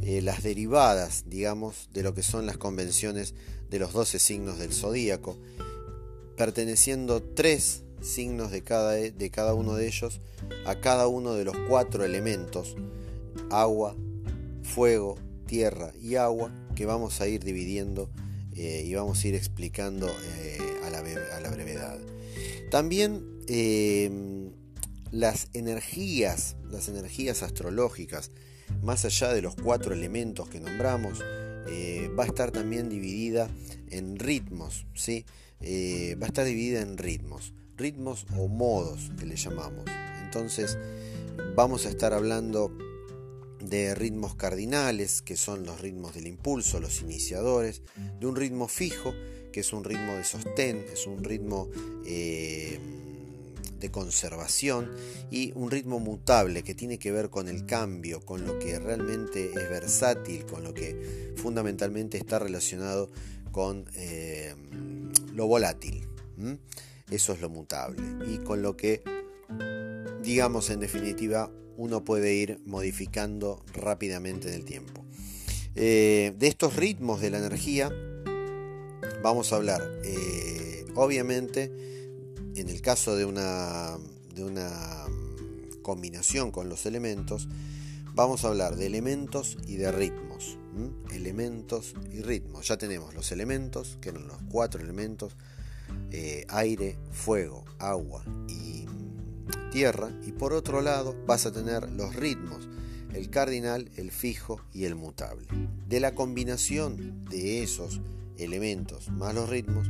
eh, 0.02 0.22
las 0.22 0.44
derivadas, 0.44 1.24
digamos, 1.28 1.90
de 1.94 2.04
lo 2.04 2.14
que 2.14 2.24
son 2.24 2.46
las 2.46 2.58
convenciones 2.58 3.34
de 3.70 3.80
los 3.80 3.94
12 3.94 4.20
signos 4.20 4.60
del 4.60 4.74
zodíaco, 4.74 5.38
perteneciendo 6.38 7.22
tres 7.22 7.84
signos 8.02 8.52
de 8.52 8.64
cada, 8.64 8.92
de 8.94 9.30
cada 9.32 9.54
uno 9.54 9.76
de 9.76 9.88
ellos 9.88 10.20
a 10.66 10.76
cada 10.76 11.08
uno 11.08 11.34
de 11.34 11.46
los 11.46 11.56
cuatro 11.70 12.04
elementos, 12.04 12.76
agua, 13.50 13.96
fuego, 14.64 15.18
tierra 15.44 15.92
y 16.02 16.16
agua, 16.16 16.52
que 16.76 16.86
vamos 16.86 17.22
a 17.22 17.28
ir 17.28 17.44
dividiendo 17.44 18.10
eh, 18.56 18.84
y 18.86 18.94
vamos 18.94 19.24
a 19.24 19.28
ir 19.28 19.36
explicando 19.36 20.08
eh, 20.08 20.58
a, 20.86 20.90
la, 20.90 21.02
brevedad. 21.50 22.00
También 22.70 23.24
las 25.12 25.48
energías, 25.54 26.56
las 26.70 26.88
energías 26.88 27.44
astrológicas, 27.44 28.32
más 28.82 29.06
allá 29.06 29.34
de 29.34 29.42
los 29.42 29.56
cuatro 29.56 29.94
elementos 29.94 30.50
que 30.50 30.60
nombramos, 30.60 31.20
eh, 31.68 32.10
va 32.18 32.24
a 32.24 32.28
estar 32.28 32.52
también 32.52 32.90
dividida 32.90 33.50
en 33.90 34.20
ritmos, 34.20 34.86
¿sí? 34.94 35.26
Va 35.62 36.26
a 36.26 36.28
estar 36.28 36.46
dividida 36.46 36.82
en 36.82 36.98
ritmos, 36.98 37.54
ritmos 37.78 38.26
o 38.38 38.48
modos 38.48 39.12
que 39.18 39.26
le 39.26 39.38
llamamos. 39.38 39.86
Entonces 40.26 40.78
vamos 41.56 41.86
a 41.86 41.90
estar 41.90 42.14
hablando 42.14 42.73
de 43.74 43.96
ritmos 43.96 44.36
cardinales, 44.36 45.24
que 45.24 45.36
son 45.36 45.66
los 45.66 45.82
ritmos 45.82 46.14
del 46.14 46.28
impulso, 46.28 46.80
los 46.80 47.02
iniciadores, 47.02 47.82
de 48.20 48.28
un 48.28 48.36
ritmo 48.36 48.68
fijo, 48.68 49.16
que 49.52 49.62
es 49.62 49.74
un 49.74 49.84
ritmo 49.84 50.14
de 50.14 50.24
sostén, 50.24 50.86
es 50.94 51.08
un 51.08 51.24
ritmo... 51.24 51.70
Eh, 52.06 52.80
de 53.80 53.92
conservación 53.92 54.90
y 55.30 55.52
un 55.56 55.70
ritmo 55.70 56.00
mutable 56.00 56.64
que 56.64 56.74
tiene 56.74 57.00
que 57.00 57.12
ver 57.12 57.30
con 57.30 57.50
el 57.50 57.66
cambio, 57.66 58.22
con 58.22 58.46
lo 58.46 58.58
que 58.58 58.80
realmente 58.80 59.48
es 59.48 59.70
versátil, 59.70 60.46
con 60.46 60.64
lo 60.64 60.74
que 60.74 61.34
fundamentalmente 61.36 62.18
está 62.18 62.40
relacionado 62.40 63.12
con 63.52 63.86
eh, 63.96 64.56
lo 65.34 65.48
volátil. 65.48 66.08
Eso 67.12 67.34
es 67.34 67.42
lo 67.42 67.50
mutable 67.50 68.02
y 68.26 68.38
con 68.38 68.62
lo 68.62 68.78
que, 68.78 69.04
digamos 70.22 70.70
en 70.70 70.80
definitiva, 70.80 71.52
uno 71.78 72.04
puede 72.04 72.34
ir 72.34 72.60
modificando 72.66 73.64
rápidamente 73.74 74.50
en 74.50 74.56
el 74.56 74.66
tiempo. 74.66 75.04
Eh, 75.76 76.34
de 76.38 76.48
estos 76.48 76.76
ritmos 76.76 77.22
de 77.22 77.32
la 77.32 77.40
energía 77.40 77.92
vamos 79.24 79.54
a 79.54 79.56
hablar, 79.56 79.82
eh, 80.04 80.86
obviamente, 80.96 81.72
en 82.56 82.70
el 82.70 82.82
caso 82.82 83.16
de 83.16 83.26
una, 83.26 83.98
de 84.36 84.44
una 84.44 85.06
combinación 85.82 86.52
con 86.52 86.70
los 86.70 86.86
elementos, 86.86 87.48
vamos 88.14 88.44
a 88.44 88.50
hablar 88.50 88.76
de 88.76 88.86
elementos 88.86 89.58
y 89.68 89.78
de 89.78 89.92
ritmos. 89.92 90.58
Elementos 91.12 91.94
y 92.12 92.22
ritmos. 92.22 92.68
Ya 92.68 92.78
tenemos 92.78 93.14
los 93.14 93.32
elementos, 93.32 93.98
que 94.02 94.10
eran 94.10 94.28
los 94.28 94.38
cuatro 94.50 94.82
elementos, 94.82 95.36
eh, 96.12 96.46
aire, 96.50 96.98
fuego, 97.12 97.64
agua 97.78 98.24
y 98.48 98.73
tierra. 99.74 100.12
Y 100.26 100.32
por 100.32 100.54
otro 100.54 100.82
lado 100.82 101.16
vas 101.26 101.46
a 101.46 101.52
tener 101.52 101.92
los 101.92 102.16
ritmos, 102.16 102.70
el 103.14 103.30
cardinal, 103.30 103.90
el 103.98 104.12
fijo 104.12 104.62
y 104.72 104.86
el 104.86 104.96
mutable. 104.96 105.48
De 105.90 106.00
la 106.00 106.14
combinación 106.14 107.26
de 107.26 107.64
esos 107.64 108.00
elementos 108.38 109.10
más 109.10 109.34
los 109.34 109.50
ritmos, 109.50 109.90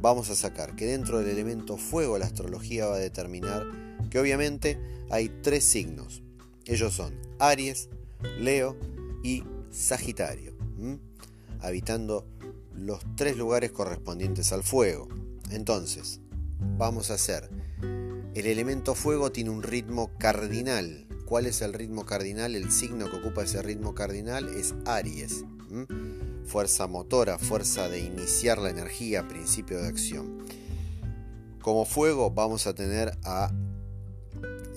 vamos 0.00 0.30
a 0.30 0.36
sacar 0.36 0.76
que 0.76 0.86
dentro 0.86 1.18
del 1.18 1.28
elemento 1.28 1.76
fuego 1.76 2.18
la 2.18 2.26
astrología 2.26 2.86
va 2.86 2.96
a 2.96 3.00
determinar 3.00 3.66
que 4.10 4.20
obviamente 4.20 4.78
hay 5.10 5.28
tres 5.42 5.64
signos. 5.64 6.22
Ellos 6.64 6.94
son 6.94 7.14
Aries, 7.38 7.88
Leo 8.38 8.76
y 9.22 9.42
Sagitario, 9.70 10.54
habitando 11.60 12.26
los 12.74 13.00
tres 13.16 13.36
lugares 13.36 13.72
correspondientes 13.72 14.52
al 14.52 14.62
fuego. 14.62 15.08
Entonces, 15.50 16.20
vamos 16.78 17.10
a 17.10 17.14
hacer, 17.14 17.48
el 18.36 18.46
elemento 18.46 18.94
fuego 18.94 19.32
tiene 19.32 19.50
un 19.50 19.62
ritmo 19.62 20.12
cardinal. 20.18 21.06
¿Cuál 21.24 21.46
es 21.46 21.62
el 21.62 21.72
ritmo 21.72 22.06
cardinal? 22.06 22.54
El 22.54 22.70
signo 22.70 23.10
que 23.10 23.16
ocupa 23.16 23.42
ese 23.42 23.62
ritmo 23.62 23.94
cardinal 23.94 24.48
es 24.48 24.74
Aries 24.84 25.44
fuerza 26.46 26.86
motora, 26.86 27.38
fuerza 27.38 27.88
de 27.88 28.00
iniciar 28.00 28.58
la 28.58 28.70
energía, 28.70 29.26
principio 29.28 29.82
de 29.82 29.88
acción. 29.88 30.44
Como 31.60 31.84
fuego 31.84 32.30
vamos 32.30 32.66
a 32.66 32.74
tener 32.74 33.18
a 33.24 33.52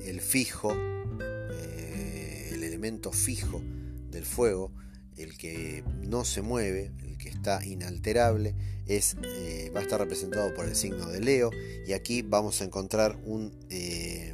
el 0.03 0.19
fijo, 0.19 0.73
eh, 0.73 2.49
el 2.53 2.63
elemento 2.63 3.11
fijo 3.11 3.61
del 4.09 4.25
fuego, 4.25 4.71
el 5.15 5.37
que 5.37 5.83
no 6.01 6.25
se 6.25 6.41
mueve, 6.41 6.91
que 7.19 7.29
está 7.29 7.63
inalterable, 7.63 8.55
es, 8.87 9.15
eh, 9.23 9.71
va 9.75 9.81
a 9.81 9.83
estar 9.83 9.99
representado 9.99 10.51
por 10.55 10.65
el 10.65 10.75
signo 10.75 11.07
de 11.07 11.19
Leo 11.19 11.51
y 11.85 11.93
aquí 11.93 12.23
vamos 12.23 12.61
a 12.61 12.63
encontrar 12.63 13.19
un, 13.25 13.53
eh, 13.69 14.33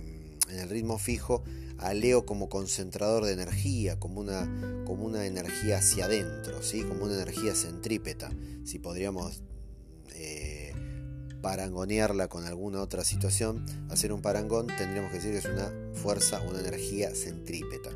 en 0.50 0.60
el 0.60 0.70
ritmo 0.70 0.98
fijo 0.98 1.44
a 1.78 1.94
Leo 1.94 2.26
como 2.26 2.48
concentrador 2.48 3.26
de 3.26 3.34
energía, 3.34 4.00
como 4.00 4.22
una, 4.22 4.84
como 4.86 5.04
una 5.04 5.26
energía 5.26 5.80
hacia 5.80 6.06
adentro, 6.06 6.64
¿sí? 6.64 6.84
como 6.84 7.04
una 7.04 7.16
energía 7.16 7.54
centrípeta, 7.54 8.32
si 8.64 8.80
podríamos 8.80 9.44
eh, 10.14 10.55
parangonearla 11.46 12.28
con 12.28 12.46
alguna 12.46 12.82
otra 12.82 13.04
situación, 13.04 13.64
hacer 13.92 14.12
un 14.12 14.24
parangón, 14.24 14.66
tendríamos 14.66 15.12
que 15.12 15.18
decir 15.18 15.32
que 15.32 15.38
es 15.38 15.46
una 15.46 15.72
fuerza, 15.94 16.42
una 16.42 16.60
energía 16.60 17.14
centrípeta. 17.14 17.92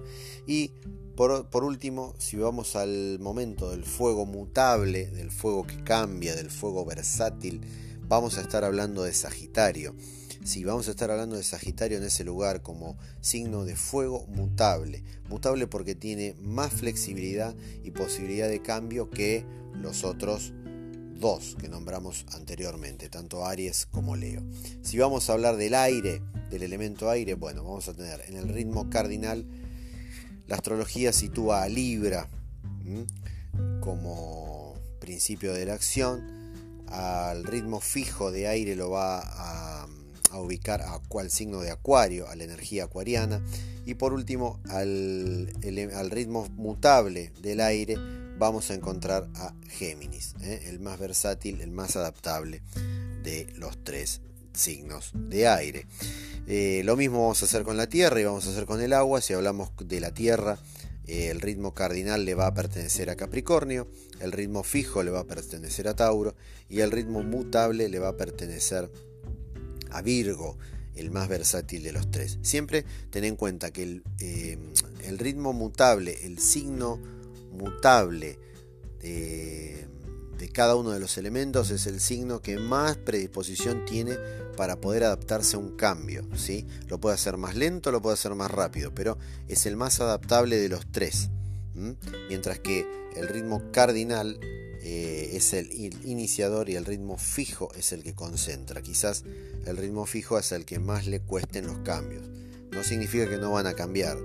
Y 0.46 0.70
por, 1.16 1.50
por 1.50 1.64
último, 1.64 2.14
si 2.20 2.38
vamos 2.38 2.76
al 2.76 3.18
momento 3.20 3.72
del 3.72 3.86
fuego 3.86 4.28
mutable, 4.28 5.08
del 5.08 5.32
fuego 5.32 5.66
que 5.66 5.84
cambia, 5.84 6.36
del 6.36 6.52
fuego 6.52 6.86
versátil, 6.86 7.62
vamos 8.08 8.38
a 8.38 8.42
estar 8.42 8.64
hablando 8.64 9.02
de 9.02 9.14
Sagitario 9.14 9.96
si 10.44 10.64
vamos 10.64 10.88
a 10.88 10.92
estar 10.92 11.12
hablando 11.12 11.36
de 11.36 11.44
Sagitario 11.44 11.98
en 11.98 12.04
ese 12.04 12.24
lugar 12.24 12.62
como 12.62 12.98
signo 13.20 13.66
de 13.66 13.76
fuego 13.76 14.26
mutable. 14.28 15.04
Mutable 15.28 15.68
porque 15.68 15.96
tiene 15.96 16.36
más 16.40 16.72
flexibilidad 16.72 17.56
y 17.84 17.92
posibilidad 17.92 18.48
de 18.48 18.62
cambio 18.62 19.10
que 19.10 19.44
los 19.74 20.06
otros 20.06 20.54
dos 21.20 21.56
que 21.60 21.70
nombramos 21.70 22.26
anteriormente, 22.34 23.10
tanto 23.10 23.46
Aries 23.46 23.86
como 23.86 24.16
Leo. 24.16 24.42
Si 24.82 24.98
vamos 24.98 25.30
a 25.30 25.34
hablar 25.34 25.58
del 25.58 25.76
aire, 25.76 26.22
del 26.50 26.64
elemento 26.64 27.10
aire, 27.10 27.36
bueno, 27.36 27.64
vamos 27.64 27.88
a 27.90 27.94
tener 27.94 28.24
en 28.28 28.38
el 28.38 28.48
ritmo 28.48 28.90
cardinal, 28.90 29.46
la 30.48 30.56
astrología 30.56 31.14
sitúa 31.14 31.64
a 31.64 31.70
Libra 31.70 32.28
como 33.82 34.76
principio 35.00 35.54
de 35.54 35.66
la 35.66 35.74
acción, 35.74 36.40
al 36.88 37.44
ritmo 37.44 37.80
fijo 37.80 38.32
de 38.32 38.48
aire 38.48 38.76
lo 38.76 38.90
va 38.90 39.20
a 39.20 39.88
ubicar 40.40 40.82
a 40.82 41.00
cuál 41.08 41.30
signo 41.30 41.60
de 41.60 41.72
Acuario, 41.72 42.28
a 42.30 42.36
la 42.36 42.44
energía 42.44 42.86
acuariana. 42.86 43.42
Y 43.86 43.96
por 43.96 44.14
último, 44.14 44.60
al 44.70 45.50
ritmo 46.10 46.48
mutable 46.56 47.32
del 47.42 47.62
aire, 47.62 47.96
vamos 48.40 48.72
a 48.72 48.74
encontrar 48.74 49.28
a 49.36 49.54
Géminis, 49.68 50.34
¿eh? 50.42 50.64
el 50.68 50.80
más 50.80 50.98
versátil, 50.98 51.60
el 51.62 51.72
más 51.72 51.98
adaptable 51.98 52.62
de 53.22 53.52
los 53.58 53.84
tres 53.84 54.22
signos 54.54 55.12
de 55.14 55.48
aire. 55.48 55.86
Eh, 56.48 56.82
lo 56.86 56.96
mismo 56.96 57.22
vamos 57.22 57.42
a 57.44 57.46
hacer 57.46 57.64
con 57.64 57.78
la 57.78 57.88
tierra 57.88 58.20
y 58.20 58.24
vamos 58.24 58.48
a 58.48 58.52
hacer 58.52 58.66
con 58.66 58.82
el 58.82 58.94
agua. 58.94 59.22
Si 59.22 59.34
hablamos 59.34 59.72
de 59.78 60.00
la 60.00 60.14
tierra, 60.14 60.58
eh, 61.06 61.30
el 61.30 61.42
ritmo 61.42 61.74
cardinal 61.74 62.24
le 62.24 62.34
va 62.34 62.48
a 62.48 62.54
pertenecer 62.54 63.10
a 63.10 63.16
Capricornio, 63.16 63.88
el 64.22 64.32
ritmo 64.32 64.64
fijo 64.64 65.04
le 65.04 65.12
va 65.12 65.20
a 65.20 65.28
pertenecer 65.28 65.88
a 65.90 65.96
Tauro 65.96 66.34
y 66.70 66.80
el 66.80 66.92
ritmo 66.92 67.22
mutable 67.22 67.90
le 67.90 68.00
va 68.00 68.10
a 68.10 68.18
pertenecer 68.18 68.90
a 69.92 70.02
Virgo, 70.02 70.58
el 70.96 71.12
más 71.12 71.28
versátil 71.28 71.84
de 71.84 71.92
los 71.92 72.10
tres. 72.10 72.40
Siempre 72.42 72.86
ten 73.10 73.26
en 73.26 73.36
cuenta 73.36 73.72
que 73.72 73.84
el, 73.84 74.04
eh, 74.20 74.58
ritmo 75.18 75.52
mutable, 75.52 76.26
el 76.26 76.40
signo 76.40 77.00
mutable 77.60 78.40
de, 79.02 79.88
cada 80.54 80.76
uno 80.76 80.92
de 80.92 81.00
los 81.00 81.18
elementos 81.18 81.70
es 81.70 81.86
el 81.86 82.00
signo 82.00 82.42
que 82.42 82.58
más 82.58 82.98
predisposición 82.98 83.86
tiene 83.86 84.18
para 84.58 84.82
poder 84.82 85.04
adaptarse 85.04 85.56
a 85.56 85.60
un 85.60 85.76
cambio. 85.76 86.28
¿sí? 86.36 86.66
Lo 86.88 87.00
puede 87.00 87.16
hacer 87.16 87.38
más 87.38 87.56
lento, 87.56 87.92
lo 87.92 88.02
puede 88.02 88.16
hacer 88.16 88.34
más 88.34 88.50
rápido, 88.50 88.94
pero 88.94 89.18
es 89.48 89.66
el 89.66 89.76
más 89.76 90.00
adaptable 90.02 90.58
de 90.58 90.70
los 90.70 90.92
tres. 90.92 91.30
Mientras 92.30 92.60
que 92.60 92.86
el 93.16 93.28
ritmo 93.28 93.72
cardinal 93.72 94.40
eh, 94.82 95.32
es 95.34 95.54
el 95.54 95.72
iniciador 96.04 96.70
y 96.70 96.76
el 96.76 96.86
ritmo 96.86 97.18
fijo 97.18 97.70
es 97.76 97.92
el 97.92 98.04
que 98.04 98.16
concentra. 98.16 98.82
Quizás 98.82 99.24
el 99.66 99.78
ritmo 99.78 100.06
fijo 100.06 100.40
es 100.40 100.52
el 100.52 100.66
que 100.66 100.80
más 100.80 101.06
le 101.06 101.20
cuesten 101.20 101.68
los 101.68 101.78
cambios. 101.80 102.28
No 102.72 102.84
significa 102.84 103.30
que 103.30 103.38
no 103.38 103.52
van 103.52 103.68
a 103.68 103.74
cambiar, 103.74 104.18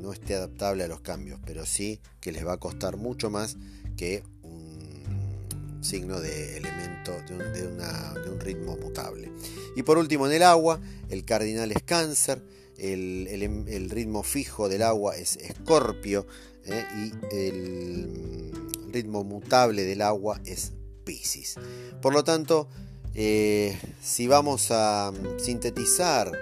no 0.00 0.12
esté 0.12 0.34
adaptable 0.34 0.84
a 0.84 0.88
los 0.88 1.00
cambios, 1.00 1.38
pero 1.44 1.66
sí 1.66 2.00
que 2.20 2.32
les 2.32 2.46
va 2.46 2.54
a 2.54 2.56
costar 2.58 2.96
mucho 2.96 3.30
más 3.30 3.56
que 3.96 4.22
un 4.42 5.80
signo 5.82 6.20
de 6.20 6.56
elemento 6.56 7.12
de 7.28 8.30
un, 8.30 8.40
ritmo 8.40 8.76
mutable. 8.76 9.30
Y 9.76 9.82
por 9.82 9.98
último, 9.98 10.26
en 10.26 10.32
el 10.32 10.42
agua, 10.42 10.80
el 11.08 11.24
cardinal 11.24 11.70
es 11.72 11.82
cáncer, 11.82 12.42
el, 12.78 13.90
ritmo 13.90 14.22
fijo 14.22 14.68
del 14.68 14.82
agua 14.82 15.16
es 15.16 15.36
escorpio 15.36 16.26
¿eh? 16.64 16.84
y 16.96 17.36
el 17.36 18.52
ritmo 18.90 19.24
mutable 19.24 19.84
del 19.84 20.02
agua 20.02 20.40
es 20.46 20.72
Pisces. 21.04 21.56
Por 22.00 22.14
lo 22.14 22.24
tanto, 22.24 22.68
eh, 23.14 23.78
si 24.02 24.26
vamos 24.26 24.70
a 24.70 25.12
sintetizar 25.38 26.32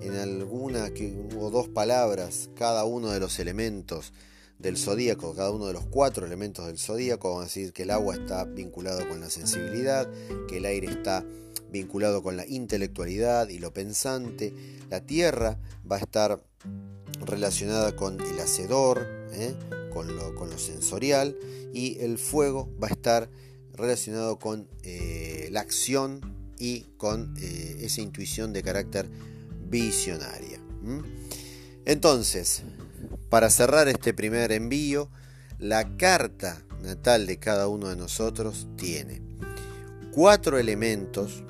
en 0.00 0.16
alguna 0.16 0.90
o 1.38 1.50
dos 1.50 1.68
palabras 1.68 2.50
cada 2.54 2.84
uno 2.84 3.10
de 3.10 3.20
los 3.20 3.38
elementos 3.38 4.12
del 4.58 4.78
zodíaco, 4.78 5.34
cada 5.34 5.50
uno 5.50 5.66
de 5.66 5.74
los 5.74 5.86
cuatro 5.86 6.26
elementos 6.26 6.66
del 6.66 6.78
zodíaco, 6.78 7.28
vamos 7.28 7.42
a 7.42 7.46
decir 7.46 7.72
que 7.72 7.82
el 7.82 7.90
agua 7.90 8.14
está 8.14 8.44
vinculado 8.44 9.06
con 9.08 9.20
la 9.20 9.28
sensibilidad, 9.28 10.08
que 10.48 10.58
el 10.58 10.64
aire 10.64 10.88
está 10.88 11.24
vinculado 11.70 12.22
con 12.22 12.36
la 12.36 12.46
intelectualidad 12.46 13.48
y 13.48 13.58
lo 13.58 13.72
pensante, 13.72 14.54
la 14.88 15.00
tierra 15.00 15.58
va 15.90 15.96
a 15.96 16.00
estar 16.00 16.42
relacionada 17.24 17.96
con 17.96 18.20
el 18.20 18.40
hacedor, 18.40 19.06
¿eh? 19.32 19.54
con, 19.92 20.14
lo, 20.16 20.58
sensorial, 20.58 21.36
y 21.72 21.98
el 22.00 22.18
fuego 22.18 22.68
va 22.82 22.88
a 22.88 22.92
estar 22.92 23.30
relacionado 23.74 24.38
con 24.38 24.68
eh, 24.82 25.48
la 25.50 25.60
acción 25.60 26.20
y 26.58 26.82
con 26.96 27.34
eh, 27.38 27.78
esa 27.80 28.00
intuición 28.00 28.52
de 28.52 28.62
carácter 28.62 29.08
visionaria. 29.68 30.60
Entonces, 31.84 32.62
para 33.28 33.50
cerrar 33.50 33.88
este 33.88 34.14
primer 34.14 34.52
envío, 34.52 35.10
la 35.58 35.96
carta 35.96 36.62
natal 36.82 37.26
de 37.26 37.38
cada 37.38 37.68
uno 37.68 37.88
de 37.88 37.96
nosotros 37.96 38.68
tiene 38.76 39.22
cuatro 40.12 40.58
elementos, 40.58 41.44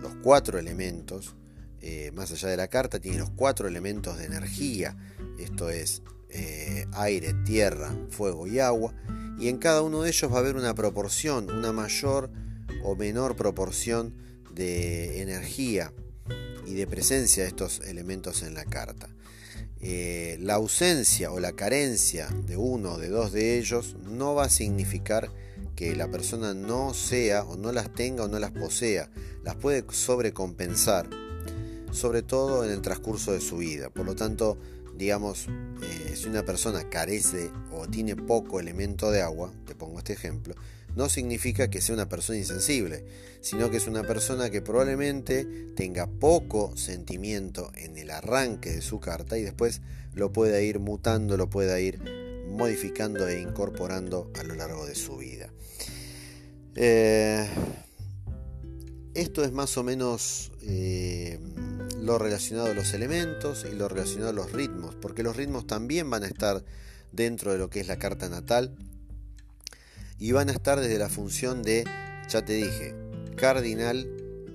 los 0.00 0.14
cuatro 0.22 0.58
elementos, 0.58 1.34
eh, 1.80 2.12
más 2.14 2.30
allá 2.30 2.48
de 2.48 2.56
la 2.56 2.68
carta, 2.68 3.00
tiene 3.00 3.18
los 3.18 3.30
cuatro 3.30 3.66
elementos 3.66 4.18
de 4.18 4.26
energía, 4.26 4.96
esto 5.38 5.68
es 5.68 6.02
eh, 6.28 6.86
aire, 6.92 7.34
tierra, 7.44 7.94
fuego 8.10 8.46
y 8.46 8.58
agua, 8.60 8.94
y 9.38 9.48
en 9.48 9.58
cada 9.58 9.82
uno 9.82 10.02
de 10.02 10.10
ellos 10.10 10.30
va 10.30 10.36
a 10.36 10.40
haber 10.40 10.56
una 10.56 10.74
proporción, 10.74 11.50
una 11.50 11.72
mayor 11.72 12.30
o 12.84 12.94
menor 12.94 13.36
proporción 13.36 14.14
de 14.54 15.20
energía 15.22 15.92
y 16.66 16.74
de 16.74 16.86
presencia 16.86 17.42
de 17.42 17.48
estos 17.48 17.80
elementos 17.80 18.42
en 18.42 18.54
la 18.54 18.64
carta. 18.64 19.08
Eh, 19.80 20.38
la 20.40 20.54
ausencia 20.54 21.32
o 21.32 21.40
la 21.40 21.52
carencia 21.52 22.28
de 22.46 22.56
uno 22.56 22.92
o 22.92 22.98
de 22.98 23.08
dos 23.08 23.32
de 23.32 23.58
ellos 23.58 23.96
no 24.04 24.34
va 24.34 24.44
a 24.44 24.48
significar 24.48 25.30
que 25.74 25.96
la 25.96 26.08
persona 26.08 26.54
no 26.54 26.94
sea 26.94 27.42
o 27.42 27.56
no 27.56 27.72
las 27.72 27.92
tenga 27.92 28.24
o 28.24 28.28
no 28.28 28.38
las 28.38 28.52
posea, 28.52 29.10
las 29.42 29.56
puede 29.56 29.84
sobrecompensar, 29.90 31.08
sobre 31.90 32.22
todo 32.22 32.64
en 32.64 32.70
el 32.70 32.80
transcurso 32.80 33.32
de 33.32 33.40
su 33.40 33.56
vida. 33.56 33.90
Por 33.90 34.06
lo 34.06 34.14
tanto, 34.14 34.56
digamos, 34.96 35.48
eh, 35.82 36.14
si 36.14 36.28
una 36.28 36.44
persona 36.44 36.88
carece 36.88 37.50
o 37.72 37.88
tiene 37.88 38.14
poco 38.14 38.60
elemento 38.60 39.10
de 39.10 39.22
agua, 39.22 39.52
te 39.66 39.74
pongo 39.74 39.98
este 39.98 40.12
ejemplo, 40.12 40.54
no 40.94 41.08
significa 41.08 41.70
que 41.70 41.80
sea 41.80 41.94
una 41.94 42.08
persona 42.08 42.38
insensible, 42.38 43.04
sino 43.40 43.70
que 43.70 43.78
es 43.78 43.86
una 43.86 44.02
persona 44.02 44.50
que 44.50 44.62
probablemente 44.62 45.44
tenga 45.74 46.06
poco 46.06 46.76
sentimiento 46.76 47.72
en 47.74 47.96
el 47.98 48.10
arranque 48.10 48.70
de 48.70 48.82
su 48.82 49.00
carta 49.00 49.38
y 49.38 49.42
después 49.42 49.80
lo 50.14 50.32
pueda 50.32 50.60
ir 50.60 50.78
mutando, 50.78 51.36
lo 51.36 51.48
pueda 51.48 51.80
ir 51.80 52.00
modificando 52.48 53.26
e 53.28 53.40
incorporando 53.40 54.30
a 54.38 54.42
lo 54.42 54.54
largo 54.54 54.86
de 54.86 54.94
su 54.94 55.16
vida. 55.16 55.50
Eh, 56.74 57.48
esto 59.14 59.44
es 59.44 59.52
más 59.52 59.76
o 59.76 59.82
menos 59.82 60.52
eh, 60.62 61.38
lo 62.00 62.18
relacionado 62.18 62.68
a 62.68 62.74
los 62.74 62.94
elementos 62.94 63.66
y 63.70 63.74
lo 63.74 63.88
relacionado 63.88 64.30
a 64.30 64.34
los 64.34 64.52
ritmos, 64.52 64.94
porque 64.94 65.22
los 65.22 65.36
ritmos 65.36 65.66
también 65.66 66.08
van 66.08 66.24
a 66.24 66.26
estar 66.26 66.64
dentro 67.12 67.52
de 67.52 67.58
lo 67.58 67.68
que 67.70 67.80
es 67.80 67.88
la 67.88 67.98
carta 67.98 68.28
natal 68.28 68.74
y 70.22 70.30
van 70.30 70.48
a 70.50 70.52
estar 70.52 70.78
desde 70.78 70.98
la 70.98 71.08
función 71.08 71.64
de, 71.64 71.84
ya 72.28 72.44
te 72.44 72.52
dije, 72.52 72.94
cardinal, 73.34 74.08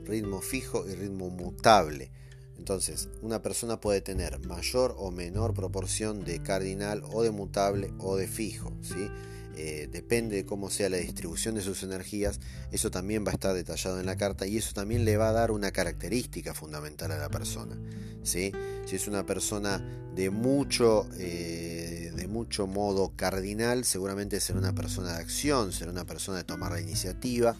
ritmo 0.05 0.39
fijo 0.39 0.87
y 0.87 0.95
ritmo 0.95 1.29
mutable. 1.29 2.09
Entonces, 2.57 3.09
una 3.21 3.41
persona 3.41 3.81
puede 3.81 3.99
tener 3.99 4.39
mayor 4.47 4.95
o 4.97 5.11
menor 5.11 5.53
proporción 5.53 6.23
de 6.23 6.41
cardinal 6.41 7.03
o 7.11 7.21
de 7.21 7.31
mutable 7.31 7.91
o 7.97 8.15
de 8.15 8.27
fijo, 8.29 8.71
¿sí? 8.81 9.09
Eh, 9.57 9.89
depende 9.91 10.37
de 10.37 10.45
cómo 10.45 10.69
sea 10.69 10.87
la 10.87 10.97
distribución 10.97 11.55
de 11.55 11.61
sus 11.61 11.83
energías, 11.83 12.39
eso 12.71 12.89
también 12.89 13.25
va 13.25 13.31
a 13.31 13.33
estar 13.33 13.53
detallado 13.53 13.99
en 13.99 14.05
la 14.05 14.15
carta 14.15 14.47
y 14.47 14.55
eso 14.55 14.71
también 14.73 15.03
le 15.03 15.17
va 15.17 15.29
a 15.29 15.33
dar 15.33 15.51
una 15.51 15.71
característica 15.71 16.53
fundamental 16.53 17.11
a 17.11 17.17
la 17.17 17.27
persona. 17.27 17.77
¿sí? 18.23 18.53
Si 18.85 18.95
es 18.95 19.07
una 19.09 19.25
persona 19.25 19.83
de 20.15 20.29
mucho, 20.29 21.09
eh, 21.17 21.96
mucho 22.27 22.67
modo 22.67 23.13
cardinal, 23.15 23.85
seguramente 23.85 24.39
será 24.39 24.59
una 24.59 24.75
persona 24.75 25.13
de 25.13 25.21
acción, 25.21 25.71
será 25.71 25.91
una 25.91 26.05
persona 26.05 26.37
de 26.37 26.43
tomar 26.43 26.71
la 26.71 26.81
iniciativa, 26.81 27.55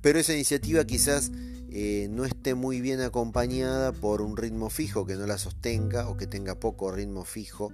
pero 0.00 0.18
esa 0.18 0.34
iniciativa 0.34 0.84
quizás 0.84 1.32
eh, 1.70 2.08
no 2.10 2.24
esté 2.24 2.54
muy 2.54 2.80
bien 2.80 3.00
acompañada 3.00 3.92
por 3.92 4.22
un 4.22 4.36
ritmo 4.36 4.70
fijo 4.70 5.04
que 5.04 5.16
no 5.16 5.26
la 5.26 5.38
sostenga 5.38 6.08
o 6.08 6.16
que 6.16 6.26
tenga 6.26 6.54
poco 6.54 6.90
ritmo 6.92 7.24
fijo 7.24 7.72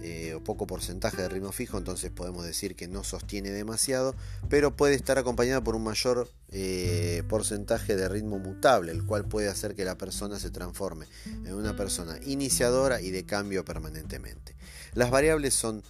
eh, 0.00 0.34
o 0.34 0.44
poco 0.44 0.68
porcentaje 0.68 1.22
de 1.22 1.28
ritmo 1.28 1.50
fijo, 1.50 1.76
entonces 1.76 2.12
podemos 2.12 2.44
decir 2.44 2.76
que 2.76 2.86
no 2.86 3.02
sostiene 3.02 3.50
demasiado, 3.50 4.14
pero 4.48 4.76
puede 4.76 4.94
estar 4.94 5.18
acompañada 5.18 5.60
por 5.64 5.74
un 5.74 5.82
mayor 5.82 6.30
eh, 6.52 7.24
porcentaje 7.28 7.96
de 7.96 8.08
ritmo 8.08 8.38
mutable, 8.38 8.92
el 8.92 9.04
cual 9.04 9.24
puede 9.24 9.48
hacer 9.48 9.74
que 9.74 9.84
la 9.84 9.98
persona 9.98 10.38
se 10.38 10.50
transforme 10.50 11.06
en 11.26 11.52
una 11.52 11.76
persona 11.76 12.16
iniciadora 12.24 13.00
y 13.00 13.10
de 13.10 13.24
cambio 13.24 13.64
permanentemente. 13.64 14.54
Las 14.94 15.10
variables 15.10 15.54
son 15.54 15.82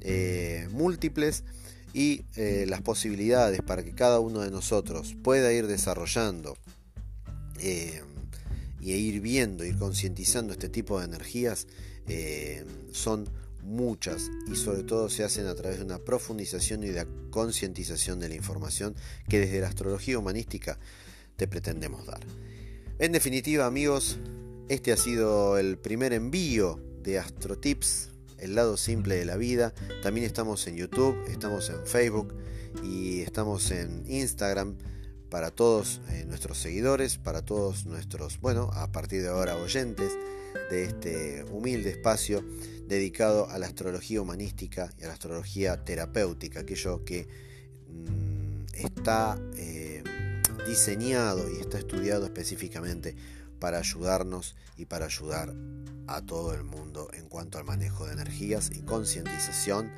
eh, 0.00 0.68
múltiples 0.72 1.44
y 1.94 2.24
las 2.34 2.80
posibilidades 2.80 3.60
para 3.62 3.84
que 3.84 3.92
cada 3.92 4.18
uno 4.18 4.40
de 4.40 4.50
nosotros 4.50 5.14
pueda 5.22 5.52
ir 5.52 5.66
desarrollando 5.66 6.56
y 7.60 8.92
ir 8.92 9.20
viendo, 9.20 9.64
ir 9.64 9.78
concientizando 9.78 10.54
este 10.54 10.70
tipo 10.70 10.98
de 10.98 11.04
energías 11.04 11.66
son 12.92 13.28
muchas 13.62 14.30
y 14.50 14.56
sobre 14.56 14.82
todo 14.82 15.08
se 15.08 15.24
hacen 15.24 15.46
a 15.46 15.54
través 15.54 15.78
de 15.78 15.84
una 15.84 15.98
profundización 15.98 16.84
y 16.84 16.88
de 16.88 17.06
concientización 17.30 18.20
de 18.20 18.28
la 18.28 18.34
información 18.34 18.94
que 19.28 19.40
desde 19.40 19.60
la 19.60 19.68
astrología 19.68 20.18
humanística 20.18 20.78
te 21.36 21.48
pretendemos 21.48 22.06
dar. 22.06 22.20
En 22.98 23.12
definitiva 23.12 23.66
amigos, 23.66 24.18
este 24.68 24.92
ha 24.92 24.96
sido 24.96 25.58
el 25.58 25.78
primer 25.78 26.12
envío 26.12 26.80
de 27.02 27.18
AstroTips, 27.18 28.10
el 28.38 28.54
lado 28.54 28.76
simple 28.76 29.16
de 29.16 29.24
la 29.24 29.36
vida. 29.36 29.74
También 30.02 30.26
estamos 30.26 30.66
en 30.66 30.76
YouTube, 30.76 31.16
estamos 31.28 31.68
en 31.70 31.86
Facebook 31.86 32.34
y 32.82 33.20
estamos 33.20 33.70
en 33.70 34.04
Instagram 34.06 34.76
para 35.30 35.50
todos 35.50 36.00
eh, 36.10 36.24
nuestros 36.26 36.58
seguidores, 36.58 37.16
para 37.16 37.42
todos 37.42 37.86
nuestros, 37.86 38.38
bueno, 38.40 38.70
a 38.74 38.92
partir 38.92 39.22
de 39.22 39.28
ahora 39.28 39.56
oyentes 39.56 40.12
de 40.70 40.84
este 40.84 41.44
humilde 41.50 41.90
espacio 41.90 42.44
dedicado 42.86 43.48
a 43.50 43.58
la 43.58 43.66
astrología 43.66 44.20
humanística 44.20 44.90
y 44.98 45.04
a 45.04 45.08
la 45.08 45.14
astrología 45.14 45.84
terapéutica, 45.84 46.60
aquello 46.60 47.04
que 47.04 47.26
mm, 47.88 48.74
está 48.74 49.38
eh, 49.56 50.02
diseñado 50.66 51.50
y 51.50 51.60
está 51.60 51.78
estudiado 51.78 52.24
específicamente 52.24 53.14
para 53.58 53.78
ayudarnos 53.78 54.56
y 54.76 54.86
para 54.86 55.06
ayudar 55.06 55.54
a 56.06 56.20
todo 56.22 56.52
el 56.54 56.64
mundo 56.64 57.08
en 57.12 57.28
cuanto 57.28 57.58
al 57.58 57.64
manejo 57.64 58.06
de 58.06 58.12
energías 58.12 58.70
y 58.74 58.82
concientización 58.82 59.90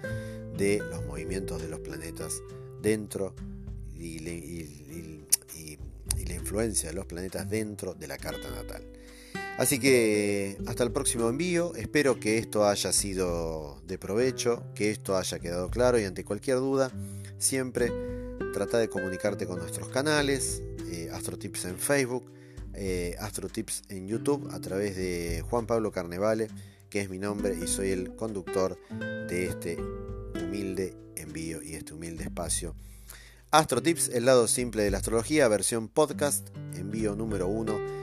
de 0.56 0.78
los 0.90 1.04
movimientos 1.06 1.62
de 1.62 1.68
los 1.68 1.80
planetas 1.80 2.42
dentro 2.82 3.34
y, 3.94 4.18
y 6.16 6.26
la 6.26 6.34
influencia 6.34 6.90
de 6.90 6.94
los 6.94 7.06
planetas 7.06 7.48
dentro 7.48 7.94
de 7.94 8.06
la 8.06 8.18
carta 8.18 8.50
natal. 8.50 8.82
Así 9.56 9.78
que 9.78 10.58
hasta 10.66 10.82
el 10.82 10.90
próximo 10.90 11.28
envío, 11.28 11.76
espero 11.76 12.18
que 12.18 12.38
esto 12.38 12.66
haya 12.66 12.92
sido 12.92 13.80
de 13.86 13.98
provecho, 13.98 14.64
que 14.74 14.90
esto 14.90 15.16
haya 15.16 15.38
quedado 15.38 15.70
claro 15.70 15.96
y 16.00 16.04
ante 16.04 16.24
cualquier 16.24 16.56
duda, 16.56 16.90
siempre 17.38 17.92
trata 18.52 18.78
de 18.78 18.88
comunicarte 18.88 19.46
con 19.46 19.60
nuestros 19.60 19.88
canales, 19.88 20.60
eh, 20.90 21.08
AstroTips 21.12 21.66
en 21.66 21.78
Facebook, 21.78 22.32
eh, 22.74 23.14
AstroTips 23.20 23.84
en 23.90 24.08
YouTube, 24.08 24.48
a 24.50 24.60
través 24.60 24.96
de 24.96 25.44
Juan 25.48 25.66
Pablo 25.66 25.92
Carnevale, 25.92 26.48
que 26.90 27.00
es 27.00 27.08
mi 27.08 27.18
nombre 27.18 27.54
y 27.56 27.68
soy 27.68 27.90
el 27.90 28.16
conductor 28.16 28.76
de 29.28 29.46
este 29.46 29.76
humilde 30.34 30.96
envío 31.14 31.62
y 31.62 31.74
este 31.74 31.94
humilde 31.94 32.24
espacio. 32.24 32.74
AstroTips, 33.52 34.08
el 34.08 34.24
lado 34.24 34.48
simple 34.48 34.82
de 34.82 34.90
la 34.90 34.98
astrología, 34.98 35.46
versión 35.46 35.86
podcast, 35.86 36.48
envío 36.74 37.14
número 37.14 37.46
1 37.46 37.93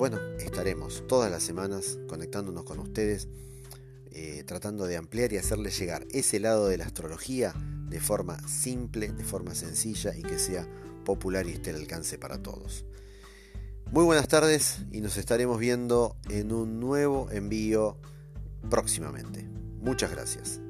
bueno, 0.00 0.18
estaremos 0.38 1.06
todas 1.06 1.30
las 1.30 1.42
semanas 1.42 1.98
conectándonos 2.08 2.64
con 2.64 2.78
ustedes, 2.78 3.28
eh, 4.12 4.44
tratando 4.46 4.86
de 4.86 4.96
ampliar 4.96 5.30
y 5.34 5.36
hacerles 5.36 5.78
llegar 5.78 6.06
ese 6.10 6.40
lado 6.40 6.68
de 6.68 6.78
la 6.78 6.86
astrología 6.86 7.52
de 7.90 8.00
forma 8.00 8.38
simple, 8.48 9.12
de 9.12 9.24
forma 9.24 9.54
sencilla 9.54 10.16
y 10.16 10.22
que 10.22 10.38
sea 10.38 10.66
popular 11.04 11.46
y 11.46 11.50
esté 11.50 11.68
al 11.68 11.76
alcance 11.76 12.16
para 12.16 12.42
todos. 12.42 12.86
Muy 13.92 14.04
buenas 14.04 14.26
tardes 14.26 14.78
y 14.90 15.02
nos 15.02 15.18
estaremos 15.18 15.58
viendo 15.58 16.16
en 16.30 16.50
un 16.50 16.80
nuevo 16.80 17.30
envío 17.30 17.98
próximamente. 18.70 19.46
Muchas 19.82 20.10
gracias. 20.12 20.62